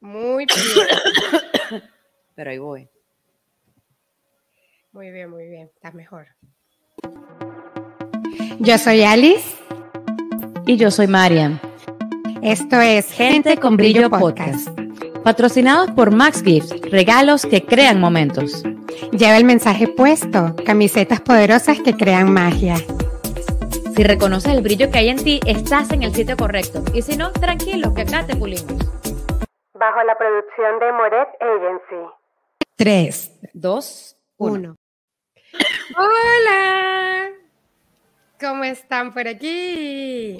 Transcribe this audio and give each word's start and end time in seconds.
Muy 0.00 0.46
bien. 0.46 1.82
Pero 2.34 2.50
ahí 2.50 2.58
voy. 2.58 2.88
Muy 4.92 5.10
bien, 5.10 5.30
muy 5.30 5.46
bien. 5.46 5.70
Estás 5.74 5.94
mejor. 5.94 6.26
Yo 8.58 8.78
soy 8.78 9.02
Alice. 9.02 9.56
Y 10.66 10.76
yo 10.76 10.90
soy 10.90 11.06
Marian. 11.06 11.60
Esto 12.42 12.80
es 12.80 13.10
Gente 13.12 13.56
con 13.56 13.76
Brillo 13.76 14.08
Podcast. 14.08 14.68
Patrocinados 15.22 15.90
por 15.90 16.10
Max 16.10 16.42
Gifts, 16.42 16.80
regalos 16.90 17.44
que 17.44 17.64
crean 17.64 18.00
momentos. 18.00 18.62
Lleva 19.12 19.36
el 19.36 19.44
mensaje 19.44 19.88
puesto, 19.88 20.54
camisetas 20.64 21.20
poderosas 21.20 21.80
que 21.80 21.94
crean 21.94 22.32
magia. 22.32 22.76
Si 24.00 24.04
reconoces 24.04 24.50
el 24.54 24.62
brillo 24.62 24.90
que 24.90 24.96
hay 24.96 25.10
en 25.10 25.22
ti, 25.22 25.40
estás 25.46 25.90
en 25.90 26.02
el 26.02 26.14
sitio 26.14 26.34
correcto. 26.34 26.82
Y 26.94 27.02
si 27.02 27.18
no, 27.18 27.30
tranquilo, 27.32 27.92
que 27.92 28.00
acá 28.00 28.26
te 28.26 28.34
pulimos. 28.34 28.72
Bajo 29.74 30.02
la 30.04 30.16
producción 30.16 30.78
de 30.80 30.90
Moret 30.90 31.28
Agency. 31.38 32.14
3, 32.76 33.40
2, 33.52 34.16
1. 34.38 34.76
Hola. 35.98 37.30
¿Cómo 38.40 38.64
están 38.64 39.12
por 39.12 39.28
aquí? 39.28 40.38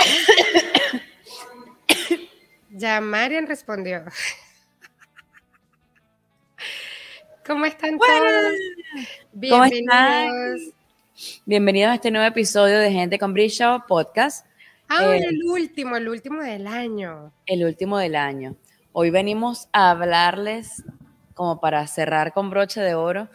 ya 2.70 3.02
Marian 3.02 3.46
respondió. 3.46 4.06
¿Cómo 7.46 7.66
están 7.66 7.98
todos? 7.98 8.54
Bienvenidos. 9.34 10.79
Bienvenidos 11.44 11.90
a 11.90 11.94
este 11.96 12.10
nuevo 12.10 12.26
episodio 12.26 12.78
de 12.78 12.90
Gente 12.90 13.18
con 13.18 13.34
Brillo 13.34 13.84
Podcast. 13.86 14.46
Ah, 14.88 15.14
eh, 15.14 15.24
el 15.28 15.44
último, 15.44 15.96
el 15.96 16.08
último 16.08 16.42
del 16.42 16.66
año. 16.66 17.32
El 17.44 17.64
último 17.64 17.98
del 17.98 18.16
año. 18.16 18.56
Hoy 18.92 19.10
venimos 19.10 19.68
a 19.72 19.90
hablarles, 19.90 20.82
como 21.34 21.60
para 21.60 21.86
cerrar 21.86 22.32
con 22.32 22.48
broche 22.48 22.80
de 22.80 22.94
oro, 22.94 23.28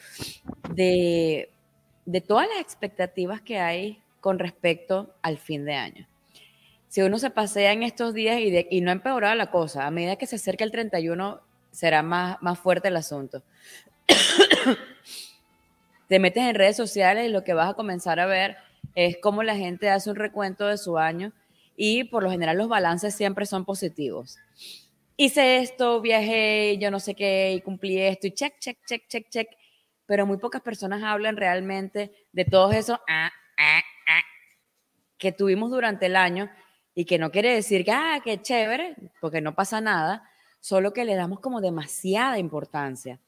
de, 0.73 1.51
todas 2.27 2.47
las 2.47 2.59
expectativas 2.59 3.41
que 3.41 3.59
hay 3.59 4.01
con 4.19 4.39
respecto 4.39 5.13
al 5.21 5.37
fin 5.37 5.63
de 5.65 5.75
año. 5.75 6.07
Si 6.87 7.01
uno 7.03 7.19
se 7.19 7.29
pasea 7.29 7.71
en 7.71 7.83
estos 7.83 8.15
días 8.15 8.39
y, 8.39 8.67
y 8.69 8.81
no 8.81 8.89
ha 8.89 8.93
empeorado 8.93 9.35
la 9.35 9.51
cosa, 9.51 9.85
a 9.85 9.91
medida 9.91 10.15
que 10.15 10.25
se 10.25 10.37
acerca 10.37 10.63
el 10.63 10.71
31 10.71 11.39
será 11.71 12.01
más, 12.01 12.41
más 12.41 12.57
fuerte 12.57 12.87
el 12.87 12.97
asunto. 12.97 13.43
Te 16.07 16.19
metes 16.19 16.43
en 16.43 16.55
redes 16.55 16.77
sociales 16.77 17.27
y 17.27 17.31
lo 17.31 17.43
que 17.43 17.53
vas 17.53 17.69
a 17.69 17.73
comenzar 17.73 18.19
a 18.19 18.25
ver 18.25 18.57
es 18.95 19.17
cómo 19.21 19.43
la 19.43 19.55
gente 19.55 19.89
hace 19.89 20.09
un 20.09 20.15
recuento 20.15 20.67
de 20.67 20.77
su 20.77 20.97
año 20.97 21.33
y 21.75 22.05
por 22.05 22.23
lo 22.23 22.31
general 22.31 22.57
los 22.57 22.69
balances 22.69 23.15
siempre 23.15 23.45
son 23.45 23.65
positivos. 23.65 24.37
Hice 25.17 25.57
esto, 25.57 26.01
viajé, 26.01 26.77
yo 26.77 26.91
no 26.91 26.99
sé 26.99 27.15
qué, 27.15 27.53
y 27.53 27.61
cumplí 27.61 27.99
esto, 27.99 28.27
y 28.27 28.31
check, 28.31 28.59
check, 28.59 28.77
check, 28.85 29.07
check, 29.07 29.29
check. 29.29 29.47
Pero 30.05 30.25
muy 30.25 30.37
pocas 30.37 30.61
personas 30.61 31.03
hablan 31.03 31.37
realmente 31.37 32.11
de 32.31 32.45
todo 32.45 32.71
eso 32.71 32.99
ah, 33.07 33.31
ah, 33.57 33.81
ah, 34.07 34.21
que 35.17 35.31
tuvimos 35.31 35.71
durante 35.71 36.05
el 36.05 36.15
año 36.15 36.49
y 36.93 37.05
que 37.05 37.17
no 37.17 37.31
quiere 37.31 37.53
decir 37.53 37.83
que, 37.83 37.91
ah, 37.91 38.19
qué 38.23 38.41
chévere, 38.41 38.95
porque 39.19 39.41
no 39.41 39.55
pasa 39.55 39.81
nada, 39.81 40.29
solo 40.59 40.93
que 40.93 41.05
le 41.05 41.15
damos 41.15 41.39
como 41.39 41.61
demasiada 41.61 42.37
importancia 42.37 43.19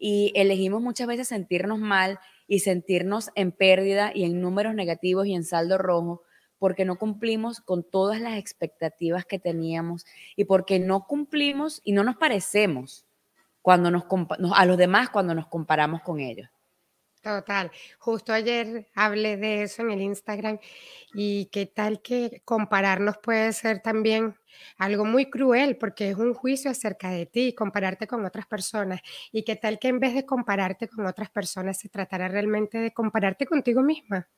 y 0.00 0.32
elegimos 0.34 0.80
muchas 0.80 1.06
veces 1.06 1.28
sentirnos 1.28 1.78
mal 1.78 2.18
y 2.48 2.60
sentirnos 2.60 3.30
en 3.36 3.52
pérdida 3.52 4.10
y 4.12 4.24
en 4.24 4.40
números 4.40 4.74
negativos 4.74 5.26
y 5.26 5.34
en 5.34 5.44
saldo 5.44 5.78
rojo 5.78 6.22
porque 6.58 6.84
no 6.84 6.96
cumplimos 6.98 7.60
con 7.60 7.84
todas 7.84 8.20
las 8.20 8.38
expectativas 8.38 9.24
que 9.24 9.38
teníamos 9.38 10.04
y 10.36 10.44
porque 10.44 10.78
no 10.78 11.06
cumplimos 11.06 11.80
y 11.84 11.92
no 11.92 12.02
nos 12.02 12.16
parecemos 12.16 13.06
cuando 13.62 13.90
nos, 13.90 14.04
a 14.54 14.64
los 14.66 14.76
demás 14.76 15.10
cuando 15.10 15.34
nos 15.34 15.46
comparamos 15.46 16.02
con 16.02 16.18
ellos. 16.18 16.48
Total. 17.22 17.70
Justo 17.98 18.32
ayer 18.32 18.86
hablé 18.94 19.36
de 19.36 19.62
eso 19.62 19.82
en 19.82 19.90
el 19.90 20.00
Instagram 20.00 20.58
y 21.12 21.46
qué 21.52 21.66
tal 21.66 22.00
que 22.00 22.40
compararnos 22.46 23.18
puede 23.18 23.52
ser 23.52 23.80
también 23.82 24.36
algo 24.78 25.04
muy 25.04 25.28
cruel 25.28 25.76
porque 25.76 26.10
es 26.10 26.16
un 26.16 26.32
juicio 26.32 26.70
acerca 26.70 27.10
de 27.10 27.26
ti, 27.26 27.54
compararte 27.54 28.06
con 28.06 28.24
otras 28.24 28.46
personas 28.46 29.00
y 29.32 29.44
qué 29.44 29.56
tal 29.56 29.78
que 29.78 29.88
en 29.88 30.00
vez 30.00 30.14
de 30.14 30.24
compararte 30.24 30.88
con 30.88 31.04
otras 31.06 31.28
personas 31.30 31.78
se 31.78 31.90
tratara 31.90 32.26
realmente 32.28 32.78
de 32.78 32.92
compararte 32.94 33.44
contigo 33.44 33.82
misma. 33.82 34.30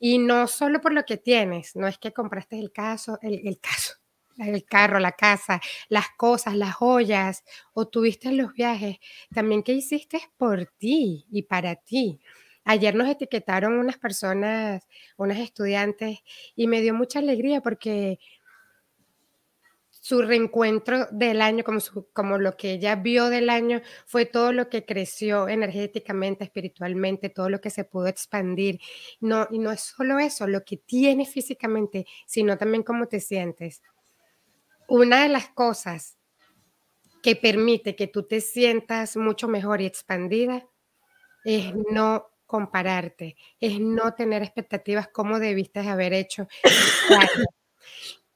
Y 0.00 0.18
no 0.18 0.48
solo 0.48 0.80
por 0.80 0.92
lo 0.92 1.04
que 1.04 1.18
tienes, 1.18 1.76
no 1.76 1.86
es 1.88 1.98
que 1.98 2.12
compraste 2.12 2.58
el 2.58 2.72
caso, 2.72 3.18
el, 3.22 3.46
el 3.46 3.60
caso, 3.60 3.94
el 4.38 4.64
carro, 4.64 4.98
la 5.00 5.12
casa, 5.12 5.60
las 5.88 6.06
cosas, 6.16 6.54
las 6.56 6.74
joyas, 6.74 7.44
o 7.72 7.88
tuviste 7.88 8.32
los 8.32 8.52
viajes, 8.52 8.98
también 9.34 9.62
qué 9.62 9.72
hiciste 9.72 10.20
por 10.36 10.66
ti 10.78 11.26
y 11.30 11.42
para 11.42 11.76
ti. 11.76 12.20
Ayer 12.64 12.94
nos 12.94 13.08
etiquetaron 13.08 13.74
unas 13.78 13.96
personas, 13.98 14.86
unas 15.16 15.38
estudiantes, 15.38 16.18
y 16.54 16.66
me 16.66 16.82
dio 16.82 16.94
mucha 16.94 17.18
alegría 17.18 17.60
porque 17.62 18.18
su 19.90 20.22
reencuentro 20.22 21.06
del 21.10 21.42
año, 21.42 21.64
como, 21.64 21.80
como 22.12 22.38
lo 22.38 22.56
que 22.56 22.72
ella 22.72 22.96
vio 22.96 23.28
del 23.30 23.50
año, 23.50 23.82
fue 24.06 24.26
todo 24.26 24.52
lo 24.52 24.68
que 24.68 24.84
creció 24.84 25.48
energéticamente, 25.48 26.44
espiritualmente, 26.44 27.28
todo 27.28 27.50
lo 27.50 27.60
que 27.60 27.70
se 27.70 27.84
pudo 27.84 28.06
expandir. 28.06 28.80
No, 29.20 29.46
y 29.50 29.58
no 29.58 29.72
es 29.72 29.80
solo 29.80 30.18
eso, 30.18 30.46
lo 30.46 30.64
que 30.64 30.76
tienes 30.78 31.30
físicamente, 31.30 32.06
sino 32.26 32.56
también 32.56 32.82
cómo 32.84 33.06
te 33.06 33.20
sientes 33.20 33.82
una 34.88 35.22
de 35.22 35.28
las 35.28 35.48
cosas 35.50 36.16
que 37.22 37.36
permite 37.36 37.94
que 37.94 38.06
tú 38.06 38.26
te 38.26 38.40
sientas 38.40 39.16
mucho 39.16 39.48
mejor 39.48 39.80
y 39.80 39.86
expandida 39.86 40.66
es 41.44 41.72
no 41.90 42.26
compararte, 42.46 43.36
es 43.60 43.78
no 43.78 44.14
tener 44.14 44.42
expectativas 44.42 45.08
como 45.08 45.38
debiste 45.38 45.80
haber 45.80 46.14
hecho. 46.14 46.48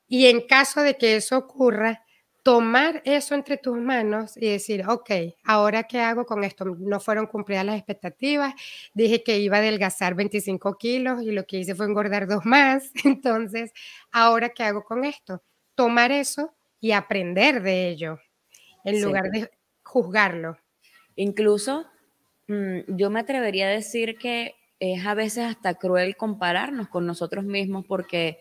y 0.07 0.27
en 0.27 0.47
caso 0.47 0.83
de 0.83 0.97
que 0.99 1.17
eso 1.17 1.39
ocurra, 1.39 2.05
tomar 2.43 3.03
eso 3.05 3.35
entre 3.35 3.57
tus 3.57 3.79
manos 3.79 4.37
y 4.37 4.51
decir, 4.51 4.85
ok, 4.87 5.11
ahora 5.45 5.85
qué 5.85 6.01
hago 6.01 6.27
con 6.27 6.45
esto? 6.45 6.65
No 6.65 6.99
fueron 7.01 7.27
cumplidas 7.27 7.65
las 7.65 7.77
expectativas, 7.77 8.55
dije 8.95 9.23
que 9.23 9.39
iba 9.39 9.57
a 9.59 9.61
adelgazar 9.61 10.15
25 10.15 10.77
kilos 10.77 11.23
y 11.23 11.31
lo 11.31 11.47
que 11.47 11.59
hice 11.59 11.75
fue 11.75 11.87
engordar 11.87 12.27
dos 12.27 12.45
más, 12.45 12.91
entonces, 13.05 13.73
ahora 14.11 14.51
qué 14.51 14.65
hago 14.65 14.85
con 14.85 15.05
esto? 15.05 15.43
Tomar 15.75 16.13
eso 16.13 16.55
y 16.81 16.93
aprender 16.93 17.63
de 17.63 17.89
ello, 17.89 18.19
en 18.85 19.03
lugar 19.03 19.31
de 19.31 19.51
juzgarlo. 19.83 20.59
Incluso 21.17 21.87
mm, 22.49 22.97
yo 22.97 23.11
me 23.11 23.21
atrevería 23.21 23.67
a 23.67 23.71
decir 23.71 24.17
que 24.19 24.55
es 24.81 25.07
a 25.07 25.15
veces 25.15 25.45
hasta 25.45 25.75
cruel 25.75 26.17
compararnos 26.17 26.89
con 26.89 27.07
nosotros 27.07 27.45
mismos 27.45 27.85
porque 27.87 28.41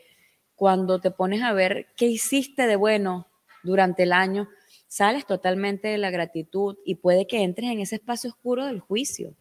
cuando 0.56 1.00
te 1.00 1.12
pones 1.12 1.41
a 1.44 1.53
ver 1.53 1.88
qué 1.96 2.06
hiciste 2.06 2.68
de 2.68 2.75
bueno 2.75 3.28
durante 3.64 4.03
el 4.03 4.14
año, 4.14 4.50
sales 4.88 5.25
totalmente 5.25 5.88
de 5.88 5.97
la 5.97 6.09
gratitud 6.09 6.78
y 6.86 6.96
puede 6.96 7.28
que 7.28 7.44
entres 7.44 7.70
en 7.72 7.80
ese 7.80 7.96
espacio 7.96 8.30
oscuro 8.30 8.66
del 8.66 8.80
juicio. 8.80 9.36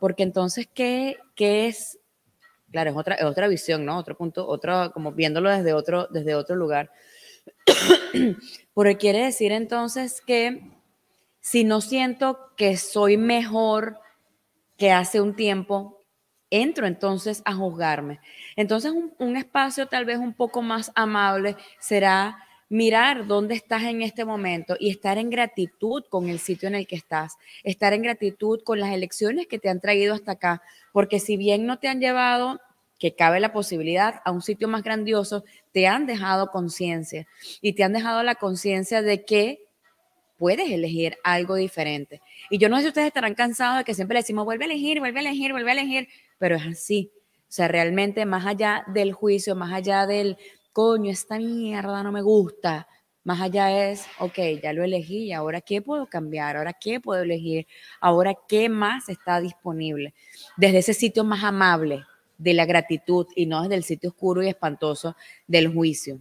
Porque 0.00 0.24
entonces, 0.24 0.68
¿qué, 0.74 1.18
qué 1.36 1.68
es? 1.68 1.98
Claro, 2.70 2.90
es 2.90 2.96
otra, 2.96 3.16
otra 3.28 3.46
visión, 3.46 3.84
¿no? 3.84 3.96
Otro 3.96 4.16
punto, 4.16 4.46
otro, 4.48 4.90
como 4.92 5.12
viéndolo 5.12 5.50
desde 5.50 5.72
otro, 5.72 6.08
desde 6.10 6.34
otro 6.34 6.56
lugar. 6.56 6.90
Porque 8.74 8.96
quiere 8.96 9.24
decir 9.24 9.52
entonces 9.52 10.20
que 10.20 10.62
si 11.40 11.64
no 11.64 11.80
siento 11.80 12.38
que 12.56 12.76
soy 12.76 13.16
mejor 13.16 13.98
que 14.76 14.92
hace 14.92 15.20
un 15.20 15.34
tiempo, 15.34 16.00
entro 16.50 16.86
entonces 16.86 17.42
a 17.44 17.54
juzgarme. 17.54 18.20
Entonces 18.56 18.92
un, 19.18 19.36
espacio 19.36 19.86
tal 19.86 20.04
vez 20.04 20.18
un 20.18 20.34
poco 20.34 20.62
más 20.62 20.92
amable 20.94 21.56
será 21.80 22.38
mirar 22.68 23.26
dónde 23.26 23.54
estás 23.54 23.82
en 23.82 24.02
este 24.02 24.24
momento 24.24 24.76
y 24.78 24.90
estar 24.90 25.18
en 25.18 25.30
gratitud 25.30 26.04
con 26.08 26.28
el 26.28 26.38
sitio 26.38 26.68
en 26.68 26.74
el 26.74 26.86
que 26.86 26.96
estás, 26.96 27.36
estar 27.64 27.92
en 27.92 28.02
gratitud 28.02 28.60
con 28.62 28.80
las 28.80 28.92
elecciones 28.92 29.46
que 29.46 29.58
te 29.58 29.68
han 29.68 29.80
traído 29.80 30.14
hasta 30.14 30.32
acá, 30.32 30.62
porque 30.92 31.20
si 31.20 31.36
bien 31.36 31.66
no 31.66 31.78
te 31.78 31.88
han 31.88 32.00
llevado 32.00 32.60
que 33.02 33.16
cabe 33.16 33.40
la 33.40 33.52
posibilidad 33.52 34.22
a 34.24 34.30
un 34.30 34.42
sitio 34.42 34.68
más 34.68 34.84
grandioso, 34.84 35.42
te 35.72 35.88
han 35.88 36.06
dejado 36.06 36.52
conciencia 36.52 37.26
y 37.60 37.72
te 37.72 37.82
han 37.82 37.92
dejado 37.92 38.22
la 38.22 38.36
conciencia 38.36 39.02
de 39.02 39.24
que 39.24 39.64
puedes 40.38 40.70
elegir 40.70 41.18
algo 41.24 41.56
diferente. 41.56 42.22
Y 42.48 42.58
yo 42.58 42.68
no 42.68 42.76
sé 42.76 42.82
si 42.82 42.88
ustedes 42.90 43.08
estarán 43.08 43.34
cansados 43.34 43.78
de 43.78 43.84
que 43.84 43.94
siempre 43.94 44.14
le 44.14 44.20
decimos, 44.20 44.44
vuelve 44.44 44.66
a 44.66 44.68
elegir, 44.68 45.00
vuelve 45.00 45.18
a 45.18 45.22
elegir, 45.22 45.50
vuelve 45.50 45.70
a 45.72 45.74
elegir, 45.74 46.08
pero 46.38 46.54
es 46.54 46.64
así. 46.64 47.10
O 47.40 47.44
sea, 47.48 47.66
realmente 47.66 48.24
más 48.24 48.46
allá 48.46 48.84
del 48.86 49.12
juicio, 49.12 49.56
más 49.56 49.72
allá 49.72 50.06
del, 50.06 50.38
coño, 50.72 51.10
esta 51.10 51.38
mierda 51.38 52.04
no 52.04 52.12
me 52.12 52.22
gusta, 52.22 52.86
más 53.24 53.40
allá 53.40 53.90
es, 53.90 54.06
ok, 54.20 54.62
ya 54.62 54.72
lo 54.72 54.84
elegí, 54.84 55.32
ahora 55.32 55.60
qué 55.60 55.82
puedo 55.82 56.06
cambiar, 56.06 56.56
ahora 56.56 56.72
qué 56.72 57.00
puedo 57.00 57.24
elegir, 57.24 57.66
ahora 58.00 58.36
qué 58.46 58.68
más 58.68 59.08
está 59.08 59.40
disponible. 59.40 60.14
Desde 60.56 60.78
ese 60.78 60.94
sitio 60.94 61.24
más 61.24 61.42
amable, 61.42 62.04
de 62.42 62.54
la 62.54 62.66
gratitud 62.66 63.26
y 63.36 63.46
no 63.46 63.62
desde 63.62 63.76
el 63.76 63.84
sitio 63.84 64.10
oscuro 64.10 64.42
y 64.42 64.48
espantoso 64.48 65.16
del 65.46 65.68
juicio. 65.72 66.20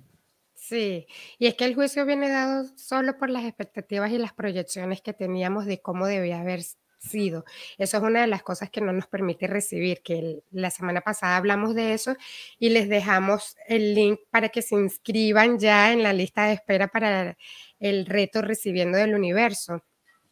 Sí, 0.55 1.07
y 1.39 1.47
es 1.47 1.55
que 1.55 1.65
el 1.65 1.75
juicio 1.75 2.05
viene 2.05 2.29
dado 2.29 2.65
solo 2.77 3.17
por 3.17 3.29
las 3.29 3.45
expectativas 3.45 4.11
y 4.11 4.17
las 4.19 4.33
proyecciones 4.33 5.01
que 5.01 5.11
teníamos 5.11 5.65
de 5.65 5.81
cómo 5.81 6.05
debía 6.05 6.39
haber 6.39 6.61
sido. 6.99 7.45
Eso 7.77 7.97
es 7.97 8.03
una 8.03 8.21
de 8.21 8.27
las 8.27 8.43
cosas 8.43 8.69
que 8.69 8.79
no 8.79 8.93
nos 8.93 9.07
permite 9.07 9.47
recibir, 9.47 10.01
que 10.03 10.43
la 10.51 10.69
semana 10.71 11.01
pasada 11.01 11.37
hablamos 11.37 11.73
de 11.75 11.93
eso 11.93 12.15
y 12.59 12.69
les 12.69 12.89
dejamos 12.89 13.57
el 13.67 13.95
link 13.95 14.19
para 14.29 14.49
que 14.49 14.61
se 14.61 14.75
inscriban 14.75 15.59
ya 15.59 15.91
en 15.91 16.03
la 16.03 16.13
lista 16.13 16.45
de 16.45 16.53
espera 16.53 16.87
para 16.87 17.37
el 17.79 18.05
reto 18.05 18.41
recibiendo 18.41 18.97
del 18.97 19.15
universo. 19.15 19.83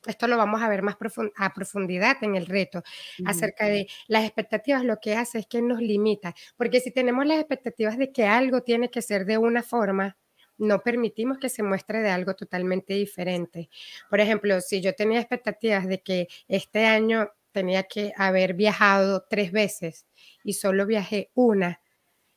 Esto 0.06 0.28
lo 0.28 0.38
vamos 0.38 0.62
a 0.62 0.70
ver 0.70 0.82
más 0.82 0.96
a 1.36 1.54
profundidad 1.54 2.18
en 2.22 2.36
el 2.36 2.46
reto, 2.46 2.84
acerca 3.26 3.66
de 3.68 3.88
las 4.08 4.24
expectativas, 4.24 4.86
lo 4.86 4.98
que 5.00 5.16
hace 5.16 5.40
es 5.40 5.48
que 5.48 5.62
nos 5.62 5.82
limita, 5.82 6.34
porque 6.56 6.80
si 6.80 6.92
tenemos 6.92 7.26
las 7.26 7.40
expectativas 7.40 7.98
de 7.98 8.12
que 8.12 8.26
algo 8.26 8.62
tiene 8.62 8.90
que 8.90 9.02
ser 9.02 9.26
de 9.26 9.38
una 9.38 9.62
forma, 9.62 10.18
no 10.58 10.80
permitimos 10.82 11.38
que 11.38 11.50
se 11.50 11.64
muestre 11.64 12.02
de 12.02 12.10
algo 12.10 12.36
totalmente 12.36 12.94
diferente. 12.94 13.70
Por 14.10 14.20
ejemplo, 14.20 14.60
si 14.62 14.82
yo 14.82 14.94
tenía 14.94 15.20
expectativas 15.20 15.88
de 15.88 16.02
que 16.02 16.28
este 16.48 16.86
año 16.86 17.32
tenía 17.52 17.84
que 17.84 18.14
haber 18.18 18.54
viajado 18.54 19.26
tres 19.30 19.52
veces 19.52 20.06
y 20.44 20.54
solo 20.54 20.86
viajé 20.86 21.32
una, 21.34 21.82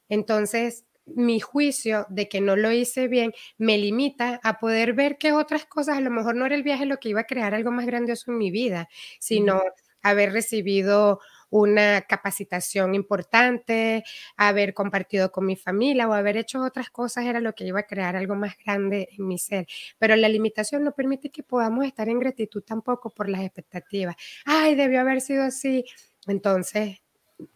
entonces 0.09 0.85
mi 1.07 1.41
juicio 1.41 2.07
de 2.11 2.29
que 2.29 2.41
no 2.41 2.57
lo 2.57 2.71
hice 2.73 3.09
bien 3.09 3.33
me 3.59 3.79
limita 3.79 4.41
a 4.43 4.59
poder 4.59 4.93
ver 4.95 5.19
que 5.19 5.33
otras 5.33 5.67
cosas, 5.67 5.99
a 5.99 6.01
lo 6.01 6.11
mejor 6.11 6.37
no 6.37 6.47
era 6.47 6.55
el 6.55 6.63
viaje 6.63 6.87
lo 6.87 6.99
que 6.99 7.09
iba 7.11 7.21
a 7.23 7.25
crear 7.25 7.55
algo 7.55 7.71
más 7.71 7.87
grandioso 7.87 8.31
en 8.31 8.39
mi 8.39 8.51
vida, 8.51 8.89
sino 9.19 9.63
haber 10.03 10.33
recibido 10.33 11.21
una 11.51 12.01
capacitación 12.03 12.95
importante, 12.95 14.05
haber 14.37 14.73
compartido 14.73 15.31
con 15.31 15.45
mi 15.45 15.55
familia 15.55 16.09
o 16.09 16.15
haber 16.15 16.39
hecho 16.39 16.63
otras 16.63 16.89
cosas 16.91 17.27
era 17.27 17.41
lo 17.41 17.55
que 17.55 17.65
iba 17.67 17.81
a 17.81 17.87
crear 17.87 18.17
algo 18.17 18.35
más 18.35 18.57
grande 18.65 19.09
en 19.17 19.29
mi 19.29 19.39
ser. 19.39 19.67
Pero 19.99 20.17
la 20.17 20.29
limitación 20.31 20.83
no 20.83 20.93
permite 20.93 21.31
que 21.31 21.43
podamos 21.43 21.85
estar 21.85 22.09
en 22.09 22.19
gratitud 22.21 22.63
tampoco 22.63 23.11
por 23.11 23.29
las 23.29 23.43
expectativas. 23.43 24.17
Ay, 24.47 24.75
debió 24.75 25.01
haber 25.01 25.21
sido 25.21 25.43
así. 25.43 25.85
Entonces, 26.27 27.03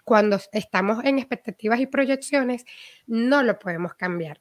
cuando 0.05 0.39
estamos 0.53 1.05
en 1.05 1.19
expectativas 1.19 1.81
y 1.81 1.87
proyecciones, 1.87 2.65
no 3.07 3.43
lo 3.43 3.59
podemos 3.59 3.95
cambiar. 3.95 4.41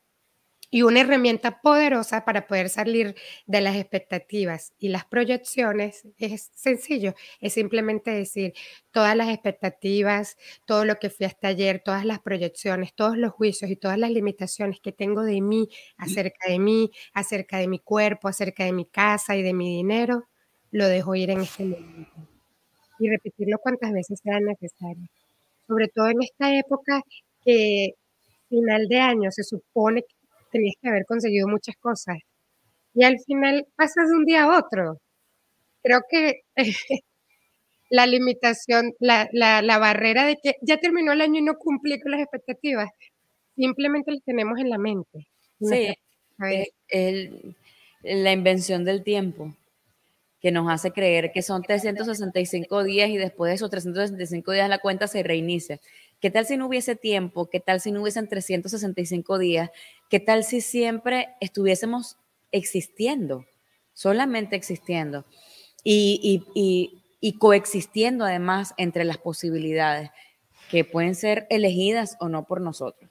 Y 0.71 0.81
una 0.81 1.01
herramienta 1.01 1.61
poderosa 1.61 2.25
para 2.25 2.47
poder 2.47 2.69
salir 2.69 3.15
de 3.45 3.61
las 3.61 3.75
expectativas 3.75 4.73
y 4.77 4.89
las 4.89 5.05
proyecciones 5.05 6.07
es 6.17 6.51
sencillo, 6.55 7.13
es 7.39 7.53
simplemente 7.53 8.11
decir 8.11 8.53
todas 8.91 9.15
las 9.15 9.29
expectativas, 9.29 10.37
todo 10.65 10.83
lo 10.83 10.95
que 10.99 11.09
fui 11.09 11.27
hasta 11.27 11.49
ayer, 11.49 11.81
todas 11.83 12.03
las 12.03 12.19
proyecciones, 12.19 12.93
todos 12.93 13.17
los 13.17 13.31
juicios 13.31 13.69
y 13.71 13.75
todas 13.75 13.97
las 13.97 14.11
limitaciones 14.11 14.79
que 14.81 14.91
tengo 14.91 15.23
de 15.23 15.39
mí, 15.39 15.69
acerca 15.97 16.49
de 16.49 16.59
mí, 16.59 16.91
acerca 17.13 17.57
de 17.57 17.67
mi 17.67 17.79
cuerpo, 17.79 18.27
acerca 18.27 18.65
de 18.65 18.73
mi 18.73 18.85
casa 18.85 19.35
y 19.35 19.43
de 19.43 19.53
mi 19.53 19.77
dinero, 19.77 20.27
lo 20.71 20.87
dejo 20.87 21.15
ir 21.15 21.29
en 21.29 21.41
este 21.41 21.63
momento. 21.63 22.27
Y 22.99 23.09
repetirlo 23.09 23.59
cuantas 23.59 23.91
veces 23.93 24.19
sea 24.21 24.39
necesario 24.39 25.07
sobre 25.67 25.87
todo 25.87 26.09
en 26.09 26.21
esta 26.21 26.55
época 26.57 27.01
que 27.43 27.91
final 28.49 28.87
de 28.87 28.99
año 28.99 29.31
se 29.31 29.43
supone 29.43 30.01
que 30.01 30.15
tenías 30.51 30.75
que 30.81 30.89
haber 30.89 31.05
conseguido 31.05 31.47
muchas 31.47 31.75
cosas 31.77 32.17
y 32.93 33.03
al 33.03 33.19
final 33.19 33.67
pasas 33.75 34.09
de 34.09 34.15
un 34.15 34.25
día 34.25 34.43
a 34.43 34.57
otro. 34.57 34.97
Creo 35.83 36.01
que 36.09 36.41
la 37.89 38.07
limitación, 38.07 38.93
la, 38.99 39.77
barrera 39.79 40.25
de 40.25 40.37
que 40.41 40.53
ya 40.61 40.77
terminó 40.77 41.11
el 41.11 41.21
año 41.21 41.39
y 41.39 41.43
no 41.43 41.55
cumplí 41.55 41.99
con 41.99 42.11
las 42.11 42.21
expectativas, 42.21 42.89
simplemente 43.55 44.11
las 44.11 44.23
tenemos 44.23 44.57
en 44.59 44.69
la 44.69 44.77
mente. 44.77 45.27
Sí, 45.59 45.93
la 48.01 48.31
invención 48.31 48.85
del 48.85 49.03
tiempo 49.03 49.53
que 50.39 50.51
nos 50.51 50.71
hace 50.71 50.91
creer 50.91 51.31
que 51.31 51.41
son 51.41 51.63
365 51.63 52.83
días 52.83 53.09
y 53.09 53.17
después 53.17 53.49
de 53.49 53.55
esos 53.55 53.69
365 53.69 54.51
días 54.51 54.69
la 54.69 54.79
cuenta 54.79 55.07
se 55.07 55.23
reinicia. 55.23 55.79
¿Qué 56.19 56.31
tal 56.31 56.45
si 56.45 56.57
no 56.57 56.67
hubiese 56.67 56.95
tiempo? 56.95 57.49
¿Qué 57.49 57.59
tal 57.59 57.81
si 57.81 57.91
no 57.91 58.01
hubiesen 58.01 58.27
365 58.27 59.37
días? 59.37 59.69
¿Qué 60.09 60.19
tal 60.19 60.43
si 60.43 60.61
siempre 60.61 61.29
estuviésemos 61.39 62.17
existiendo, 62.51 63.45
solamente 63.93 64.55
existiendo 64.55 65.25
y, 65.83 66.43
y, 66.53 67.37
coexistiendo 67.39 68.23
además 68.23 68.73
entre 68.77 69.03
las 69.03 69.17
posibilidades 69.17 70.11
que 70.69 70.85
pueden 70.85 71.15
ser 71.15 71.47
elegidas 71.49 72.17
o 72.19 72.29
no 72.29 72.45
por 72.45 72.61
nosotros? 72.61 73.09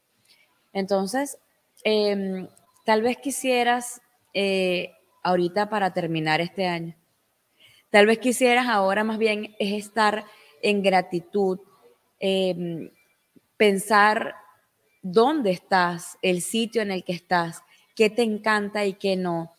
Entonces, 0.72 1.38
em, 1.84 2.48
tal 2.84 3.02
vez 3.02 3.16
quisieras, 3.18 4.00
eh, 4.34 4.92
ahorita 5.22 5.68
para 5.68 5.92
terminar 5.92 6.40
este 6.40 6.66
año, 6.66 6.96
Tal 7.94 8.06
vez 8.06 8.18
quisieras 8.18 8.66
ahora 8.66 9.04
más 9.04 9.18
bien 9.18 9.54
es 9.60 9.72
estar 9.72 10.24
en 10.62 10.82
gratitud, 10.82 11.60
em, 12.18 12.90
pensar 13.56 14.34
dónde 15.00 15.52
estás, 15.52 16.18
el 16.20 16.42
sitio 16.42 16.82
en 16.82 16.90
el 16.90 17.04
que 17.04 17.12
estás, 17.12 17.62
qué 17.94 18.10
te 18.10 18.22
encanta 18.22 18.84
y 18.84 18.94
qué 18.94 19.14
no, 19.14 19.52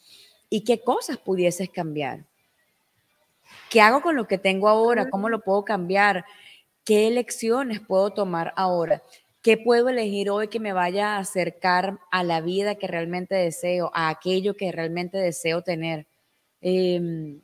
y 0.50 0.66
qué 0.66 0.82
cosas 0.82 1.18
pudieses 1.18 1.70
cambiar. 1.70 2.26
¿Qué 3.70 3.80
hago 3.80 4.02
con 4.02 4.18
lo 4.18 4.28
que 4.28 4.38
tengo 4.38 4.68
ahora? 4.68 5.10
¿Cómo 5.10 5.30
lo 5.30 5.40
puedo 5.40 5.64
cambiar? 5.64 6.26
¿Qué 6.84 7.08
elecciones 7.08 7.80
puedo 7.80 8.10
tomar 8.10 8.52
ahora? 8.58 9.02
¿Qué 9.42 9.56
puedo 9.56 9.88
elegir 9.88 10.30
hoy 10.30 10.50
que 10.50 10.60
me 10.60 10.74
vaya 10.74 11.16
a 11.16 11.20
acercar 11.20 12.00
a 12.12 12.22
la 12.26 12.42
vida 12.42 12.76
que 12.76 12.88
realmente 12.88 13.34
deseo, 13.34 13.92
a 13.94 14.10
aquello 14.10 14.58
que 14.58 14.74
realmente 14.74 15.18
deseo 15.20 15.62
tener? 15.62 16.06
Em, 16.60 17.40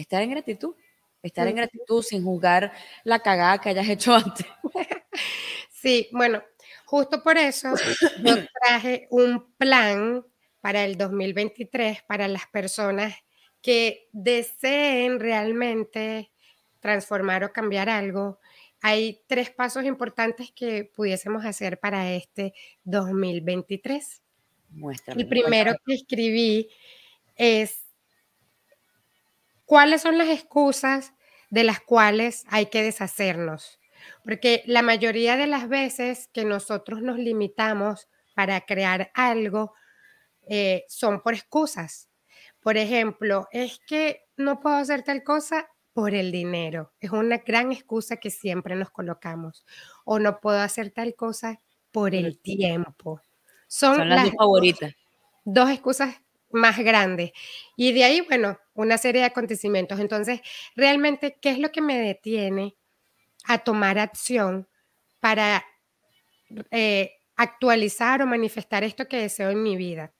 estar 0.00 0.22
en 0.22 0.30
gratitud, 0.30 0.74
estar 1.22 1.46
en 1.46 1.56
gratitud 1.56 2.02
sin 2.02 2.24
juzgar 2.24 2.72
la 3.04 3.20
cagada 3.20 3.58
que 3.58 3.70
hayas 3.70 3.88
hecho 3.88 4.14
antes. 4.14 4.46
Sí, 5.70 6.08
bueno, 6.12 6.42
justo 6.84 7.22
por 7.22 7.38
eso 7.38 7.74
yo 8.22 8.34
traje 8.60 9.06
un 9.10 9.52
plan 9.56 10.24
para 10.60 10.84
el 10.84 10.96
2023 10.96 12.02
para 12.02 12.28
las 12.28 12.46
personas 12.48 13.14
que 13.62 14.08
deseen 14.12 15.20
realmente 15.20 16.30
transformar 16.80 17.44
o 17.44 17.52
cambiar 17.52 17.88
algo. 17.88 18.40
Hay 18.82 19.22
tres 19.26 19.50
pasos 19.50 19.84
importantes 19.84 20.50
que 20.52 20.84
pudiésemos 20.84 21.44
hacer 21.44 21.78
para 21.78 22.12
este 22.12 22.54
2023. 22.84 24.22
El 25.06 25.28
primero 25.28 25.74
que 25.84 25.94
escribí 25.94 26.68
es 27.36 27.89
¿Cuáles 29.70 30.02
son 30.02 30.18
las 30.18 30.28
excusas 30.28 31.14
de 31.48 31.62
las 31.62 31.78
cuales 31.78 32.44
hay 32.48 32.66
que 32.66 32.82
deshacernos? 32.82 33.78
Porque 34.24 34.64
la 34.66 34.82
mayoría 34.82 35.36
de 35.36 35.46
las 35.46 35.68
veces 35.68 36.28
que 36.32 36.44
nosotros 36.44 37.02
nos 37.02 37.18
limitamos 37.20 38.08
para 38.34 38.62
crear 38.62 39.12
algo 39.14 39.72
eh, 40.48 40.86
son 40.88 41.22
por 41.22 41.34
excusas. 41.34 42.08
Por 42.58 42.78
ejemplo, 42.78 43.46
es 43.52 43.78
que 43.86 44.24
no 44.36 44.58
puedo 44.58 44.74
hacer 44.74 45.04
tal 45.04 45.22
cosa 45.22 45.68
por 45.92 46.16
el 46.16 46.32
dinero. 46.32 46.92
Es 46.98 47.12
una 47.12 47.36
gran 47.36 47.70
excusa 47.70 48.16
que 48.16 48.30
siempre 48.30 48.74
nos 48.74 48.90
colocamos. 48.90 49.64
O 50.04 50.18
no 50.18 50.40
puedo 50.40 50.58
hacer 50.58 50.90
tal 50.90 51.14
cosa 51.14 51.60
por 51.92 52.16
el 52.16 52.40
tiempo. 52.40 53.20
Son, 53.68 54.08
las, 54.08 54.24
dos 54.24 54.34
favoritas. 54.36 54.96
Dos 55.44 55.70
excusas 55.70 56.20
más 56.52 56.78
grandes. 56.78 57.32
Y 57.76 57.92
de 57.92 58.04
ahí, 58.04 58.20
bueno, 58.22 58.58
una 58.74 58.98
serie 58.98 59.22
de 59.22 59.26
acontecimientos. 59.28 60.00
Entonces, 60.00 60.40
realmente, 60.76 61.38
¿qué 61.40 61.50
es 61.50 61.58
lo 61.58 61.70
que 61.72 61.80
me 61.80 61.98
detiene 61.98 62.76
a 63.46 63.58
tomar 63.58 63.98
acción 63.98 64.68
para 65.20 65.64
eh, 66.70 67.12
actualizar 67.36 68.22
o 68.22 68.26
manifestar 68.26 68.84
esto 68.84 69.08
que 69.08 69.16
deseo 69.18 69.50
en 69.50 69.62
mi 69.62 69.76
vida? 69.76 70.12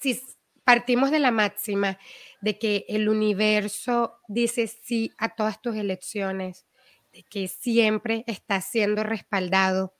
Si 0.00 0.20
partimos 0.64 1.10
de 1.10 1.18
la 1.20 1.30
máxima 1.30 1.98
de 2.40 2.58
que 2.58 2.84
el 2.88 3.08
universo 3.08 4.20
dice 4.28 4.66
sí 4.68 5.12
a 5.18 5.34
todas 5.34 5.62
tus 5.62 5.76
elecciones, 5.76 6.66
de 7.12 7.24
que 7.24 7.48
siempre 7.48 8.24
estás 8.26 8.66
siendo 8.66 9.02
respaldado, 9.04 9.94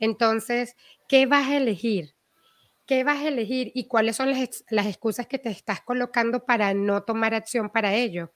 entonces, 0.00 0.76
¿qué 1.08 1.26
vas 1.26 1.48
a 1.48 1.56
elegir? 1.58 2.14
¿Qué 2.90 3.04
vas 3.04 3.20
a 3.20 3.28
elegir 3.28 3.70
y 3.72 3.84
cuáles 3.84 4.16
son 4.16 4.32
las, 4.32 4.86
excusas 4.88 5.28
que 5.28 5.38
te 5.38 5.48
estás 5.48 5.80
colocando 5.80 6.44
para 6.44 6.74
no 6.74 7.04
tomar 7.04 7.34
acción 7.34 7.70
para 7.70 7.94
ello? 7.94 8.32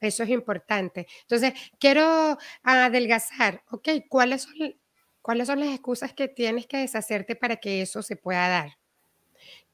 Eso 0.00 0.22
es 0.22 0.30
importante. 0.30 1.06
Entonces, 1.20 1.52
quiero 1.78 2.38
adelgazar, 2.62 3.62
¿ok? 3.70 3.88
¿Cuáles 4.08 4.44
son, 4.44 4.74
¿Cuáles 5.20 5.48
son 5.48 5.60
las 5.60 5.68
excusas 5.68 6.14
que 6.14 6.28
tienes 6.28 6.66
que 6.66 6.78
deshacerte 6.78 7.36
para 7.36 7.56
que 7.56 7.82
eso 7.82 8.00
se 8.00 8.16
pueda 8.16 8.48
dar? 8.48 8.78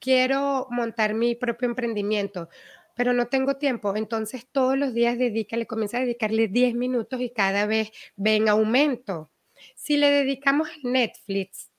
Quiero 0.00 0.66
montar 0.70 1.14
mi 1.14 1.36
propio 1.36 1.68
emprendimiento, 1.68 2.48
pero 2.96 3.12
no 3.12 3.28
tengo 3.28 3.58
tiempo. 3.58 3.94
Entonces, 3.94 4.44
todos 4.50 4.76
los 4.76 4.92
días 4.92 5.18
dedícale, 5.18 5.68
comienza 5.68 5.98
a 5.98 6.00
dedicarle 6.00 6.48
10 6.48 6.74
minutos 6.74 7.20
y 7.20 7.30
cada 7.30 7.66
vez 7.66 7.92
ven 8.16 8.48
aumento. 8.48 9.30
Si 9.76 9.96
le 9.96 10.10
dedicamos 10.10 10.68
a 10.68 10.72
Netflix 10.82 11.70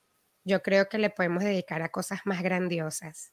yo 0.46 0.62
creo 0.62 0.88
que 0.88 0.98
le 0.98 1.10
podemos 1.10 1.42
dedicar 1.42 1.82
a 1.82 1.90
cosas 1.90 2.20
más 2.24 2.40
grandiosas. 2.40 3.32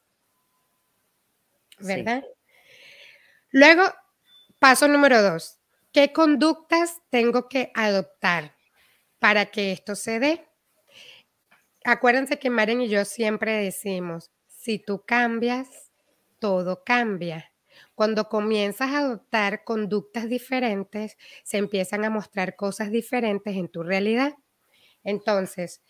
¿Verdad? 1.78 2.24
Luego, 3.52 3.84
paso 4.58 4.88
número 4.88 5.22
dos. 5.22 5.60
¿Qué 5.92 6.12
conductas 6.12 6.98
tengo 7.10 7.48
que 7.48 7.70
adoptar 7.74 8.56
para 9.20 9.46
que 9.46 9.70
esto 9.70 9.94
se 9.94 10.18
dé? 10.18 10.48
Acuérdense 11.84 12.40
que 12.40 12.50
Maren 12.50 12.80
y 12.80 12.88
yo 12.88 13.04
siempre 13.04 13.62
decimos, 13.62 14.32
si 14.48 14.80
tú 14.80 15.04
cambias, 15.06 15.92
todo 16.40 16.82
cambia. 16.82 17.52
Cuando 17.94 18.28
comienzas 18.28 18.90
a 18.90 18.98
adoptar 18.98 19.62
conductas 19.62 20.28
diferentes, 20.28 21.16
se 21.44 21.58
empiezan 21.58 22.04
a 22.04 22.10
mostrar 22.10 22.56
cosas 22.56 22.90
diferentes 22.90 23.54
en 23.54 23.68
tu 23.68 23.84
realidad. 23.84 24.34
Entonces, 25.04 25.82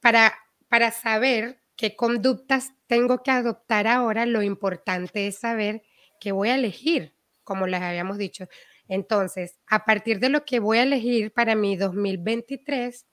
para, 0.00 0.34
para 0.68 0.90
saber 0.90 1.62
qué 1.76 1.96
conductas 1.96 2.72
tengo 2.86 3.22
que 3.22 3.30
adoptar 3.30 3.86
ahora, 3.86 4.26
lo 4.26 4.42
importante 4.42 5.26
es 5.26 5.38
saber 5.38 5.82
qué 6.20 6.32
voy 6.32 6.48
a 6.50 6.54
elegir, 6.56 7.14
como 7.44 7.66
les 7.66 7.80
habíamos 7.82 8.18
dicho. 8.18 8.46
Entonces, 8.88 9.58
a 9.68 9.84
partir 9.84 10.18
de 10.20 10.28
lo 10.28 10.44
que 10.44 10.60
voy 10.60 10.78
a 10.78 10.82
elegir 10.82 11.32
para 11.32 11.54
mi 11.54 11.76
2023, 11.76 13.06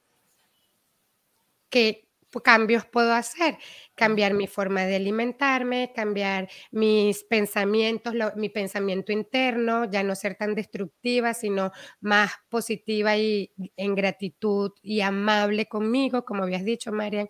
¿qué 1.69 2.08
cambios 2.43 2.86
puedo 2.86 3.13
hacer? 3.13 3.57
Cambiar 3.95 4.33
mi 4.33 4.48
forma 4.48 4.86
de 4.86 4.95
alimentarme, 4.95 5.91
cambiar 5.95 6.50
mis 6.71 7.24
pensamientos, 7.24 8.13
mi 8.36 8.50
pensamiento 8.50 9.12
interno, 9.12 9.89
ya 9.89 10.03
no 10.03 10.15
ser 10.15 10.36
tan 10.36 10.55
destructiva, 10.55 11.33
sino 11.33 11.71
más 12.00 12.31
positiva 12.50 13.17
y 13.17 13.51
en 13.75 13.95
gratitud 13.95 14.71
y 14.81 15.01
amable 15.01 15.67
conmigo, 15.67 16.24
como 16.25 16.43
habías 16.43 16.63
dicho, 16.63 16.91
Marian. 16.91 17.29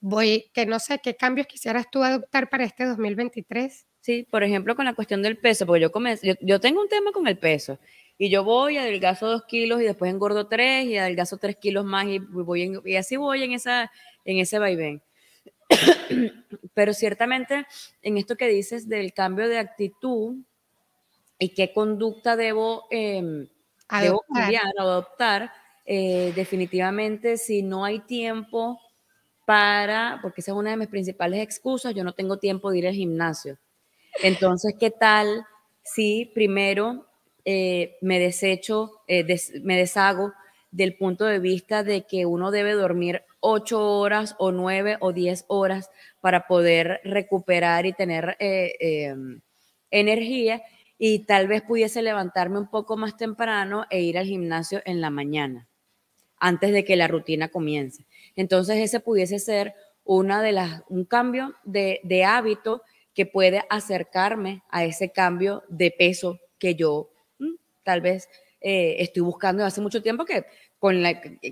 voy, 0.00 0.50
que 0.52 0.66
no 0.66 0.78
sé, 0.80 1.00
¿qué 1.02 1.16
cambios 1.16 1.46
quisieras 1.46 1.90
tú 1.90 2.02
adoptar 2.02 2.48
para 2.48 2.64
este 2.64 2.84
2023? 2.86 3.86
Sí, 4.02 4.26
por 4.28 4.42
ejemplo, 4.42 4.74
con 4.74 4.84
la 4.84 4.94
cuestión 4.94 5.22
del 5.22 5.38
peso, 5.38 5.64
porque 5.64 5.82
yo, 5.82 5.92
comencé, 5.92 6.36
yo, 6.40 6.58
tengo 6.58 6.82
un 6.82 6.88
tema 6.88 7.12
con 7.12 7.28
el 7.28 7.38
peso 7.38 7.78
y 8.22 8.30
yo 8.30 8.44
voy, 8.44 8.78
adelgazo 8.78 9.26
dos 9.26 9.46
kilos 9.46 9.80
y 9.82 9.84
después 9.84 10.08
engordo 10.08 10.46
tres 10.46 10.86
y 10.86 10.96
adelgazo 10.96 11.38
tres 11.38 11.56
kilos 11.56 11.84
más 11.84 12.06
y, 12.06 12.20
voy 12.20 12.80
y 12.84 12.94
así 12.94 13.16
voy 13.16 13.42
en, 13.42 13.50
esa, 13.52 13.90
en 14.24 14.38
ese 14.38 14.60
vaivén. 14.60 15.02
Pero 16.72 16.94
ciertamente 16.94 17.66
en 18.00 18.18
esto 18.18 18.36
que 18.36 18.46
dices 18.46 18.88
del 18.88 19.12
cambio 19.12 19.48
de 19.48 19.58
actitud 19.58 20.36
y 21.36 21.48
qué 21.48 21.72
conducta 21.72 22.36
debo, 22.36 22.86
eh, 22.92 23.48
debo 24.00 24.22
cambiar 24.32 24.72
o 24.78 24.82
adoptar, 24.82 25.52
eh, 25.84 26.32
definitivamente 26.36 27.38
si 27.38 27.64
no 27.64 27.84
hay 27.84 27.98
tiempo 27.98 28.80
para, 29.44 30.20
porque 30.22 30.42
esa 30.42 30.52
es 30.52 30.56
una 30.56 30.70
de 30.70 30.76
mis 30.76 30.86
principales 30.86 31.40
excusas, 31.42 31.92
yo 31.92 32.04
no 32.04 32.12
tengo 32.12 32.36
tiempo 32.36 32.70
de 32.70 32.78
ir 32.78 32.86
al 32.86 32.94
gimnasio. 32.94 33.58
Entonces, 34.22 34.76
¿qué 34.78 34.92
tal 34.92 35.44
si 35.82 36.26
primero 36.26 37.08
eh, 37.44 37.96
me 38.00 38.18
desecho, 38.18 39.02
eh, 39.08 39.24
me 39.62 39.76
deshago 39.76 40.32
del 40.70 40.96
punto 40.96 41.24
de 41.24 41.38
vista 41.38 41.82
de 41.82 42.06
que 42.06 42.24
uno 42.26 42.50
debe 42.50 42.72
dormir 42.72 43.22
ocho 43.40 43.98
horas 43.98 44.34
o 44.38 44.52
nueve 44.52 44.96
o 45.00 45.12
diez 45.12 45.44
horas 45.48 45.90
para 46.20 46.46
poder 46.46 47.00
recuperar 47.04 47.84
y 47.84 47.92
tener 47.92 48.36
eh, 48.38 48.74
em, 48.80 49.40
energía 49.90 50.62
y 50.98 51.20
tal 51.26 51.48
vez 51.48 51.62
pudiese 51.62 52.00
levantarme 52.00 52.58
un 52.58 52.70
poco 52.70 52.96
más 52.96 53.16
temprano 53.16 53.86
e 53.90 54.02
ir 54.02 54.18
al 54.18 54.26
gimnasio 54.26 54.80
en 54.84 55.00
la 55.00 55.10
mañana 55.10 55.68
antes 56.38 56.72
de 56.72 56.84
que 56.84 56.96
la 56.96 57.06
rutina 57.06 57.48
comience. 57.48 58.04
Entonces 58.34 58.78
ese 58.78 58.98
pudiese 58.98 59.38
ser 59.38 59.74
una 60.04 60.42
de 60.42 60.52
las, 60.52 60.82
un 60.88 61.04
cambio 61.04 61.54
de, 61.64 62.00
de 62.02 62.24
hábito 62.24 62.82
que 63.14 63.26
puede 63.26 63.62
acercarme 63.68 64.62
a 64.68 64.84
ese 64.84 65.12
cambio 65.12 65.62
de 65.68 65.90
peso 65.90 66.40
que 66.58 66.74
yo 66.74 67.11
tal 67.82 68.00
vez 68.00 68.28
eh, 68.60 68.96
estoy 68.98 69.22
buscando 69.22 69.64
hace 69.64 69.80
mucho 69.80 70.02
tiempo 70.02 70.24
que 70.24 70.44
con, 70.78 71.02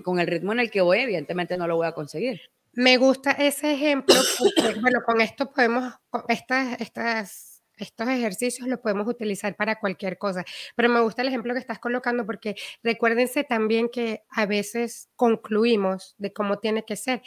con 0.03 0.19
el 0.19 0.27
ritmo 0.27 0.53
en 0.53 0.59
el 0.59 0.71
que 0.71 0.81
voy, 0.81 0.99
evidentemente 0.99 1.57
no 1.57 1.67
lo 1.67 1.75
voy 1.75 1.87
a 1.87 1.93
conseguir. 1.93 2.41
Me 2.73 2.97
gusta 2.97 3.31
ese 3.31 3.73
ejemplo 3.73 4.15
bueno, 4.81 4.99
con 5.05 5.19
esto 5.19 5.51
podemos, 5.51 5.93
estas, 6.29 6.79
estas 6.79 7.51
estos 7.81 8.07
ejercicios 8.09 8.67
los 8.67 8.79
podemos 8.79 9.07
utilizar 9.07 9.55
para 9.55 9.79
cualquier 9.79 10.17
cosa, 10.17 10.45
pero 10.75 10.89
me 10.89 11.01
gusta 11.01 11.23
el 11.23 11.29
ejemplo 11.29 11.53
que 11.53 11.59
estás 11.59 11.79
colocando 11.79 12.25
porque 12.25 12.55
recuérdense 12.83 13.43
también 13.43 13.89
que 13.89 14.23
a 14.29 14.45
veces 14.45 15.09
concluimos 15.15 16.15
de 16.17 16.31
cómo 16.31 16.59
tiene 16.59 16.83
que 16.85 16.95
ser. 16.95 17.21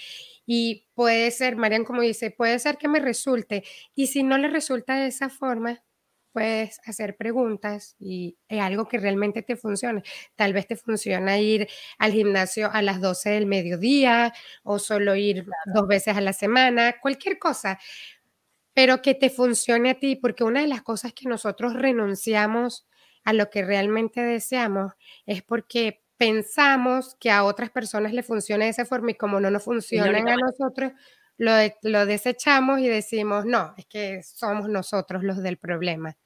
Y 0.46 0.86
puede 0.94 1.30
ser, 1.30 1.56
Marian 1.56 1.84
como 1.84 2.02
dice, 2.02 2.30
puede 2.30 2.58
ser 2.58 2.78
que 2.78 2.88
me 2.88 3.00
resulte. 3.00 3.64
Y 3.94 4.06
si 4.06 4.22
no 4.22 4.38
le 4.38 4.48
resulta 4.48 4.96
de 4.96 5.08
esa 5.08 5.28
forma, 5.28 5.82
puedes 6.34 6.80
hacer 6.84 7.16
preguntas 7.16 7.96
y 7.98 8.36
es 8.48 8.60
algo 8.60 8.86
que 8.88 8.98
realmente 8.98 9.42
te 9.42 9.56
funcione. 9.56 10.02
Tal 10.36 10.52
vez 10.52 10.66
te 10.66 10.76
funciona 10.76 11.38
ir 11.38 11.68
al 11.98 12.12
gimnasio 12.12 12.70
a 12.70 12.82
las 12.82 13.00
12 13.00 13.30
del 13.30 13.46
mediodía 13.46 14.34
o 14.62 14.78
solo 14.78 15.16
ir 15.16 15.46
dos 15.72 15.86
veces 15.88 16.16
a 16.16 16.20
la 16.20 16.34
semana, 16.34 16.96
cualquier 17.00 17.38
cosa 17.38 17.78
pero 18.74 19.02
que 19.02 19.14
te 19.14 19.30
funcione 19.30 19.90
a 19.90 19.98
ti, 20.00 20.16
porque 20.16 20.44
una 20.44 20.60
de 20.60 20.66
las 20.66 20.82
cosas 20.82 21.12
que 21.12 21.28
nosotros 21.28 21.74
renunciamos 21.74 22.86
a 23.24 23.32
lo 23.32 23.48
que 23.48 23.64
realmente 23.64 24.20
deseamos 24.20 24.92
es 25.26 25.42
porque 25.42 26.02
pensamos 26.16 27.16
que 27.20 27.30
a 27.30 27.44
otras 27.44 27.70
personas 27.70 28.12
le 28.12 28.22
funciona 28.22 28.64
de 28.64 28.72
esa 28.72 28.84
forma 28.84 29.12
y 29.12 29.14
como 29.14 29.40
no 29.40 29.50
nos 29.50 29.64
funcionan 29.64 30.28
a 30.28 30.36
nosotros, 30.36 30.92
lo, 31.36 31.52
lo 31.82 32.06
desechamos 32.06 32.80
y 32.80 32.88
decimos, 32.88 33.44
no, 33.44 33.74
es 33.76 33.86
que 33.86 34.22
somos 34.22 34.68
nosotros 34.68 35.22
los 35.24 35.42
del 35.42 35.56
problema. 35.56 36.16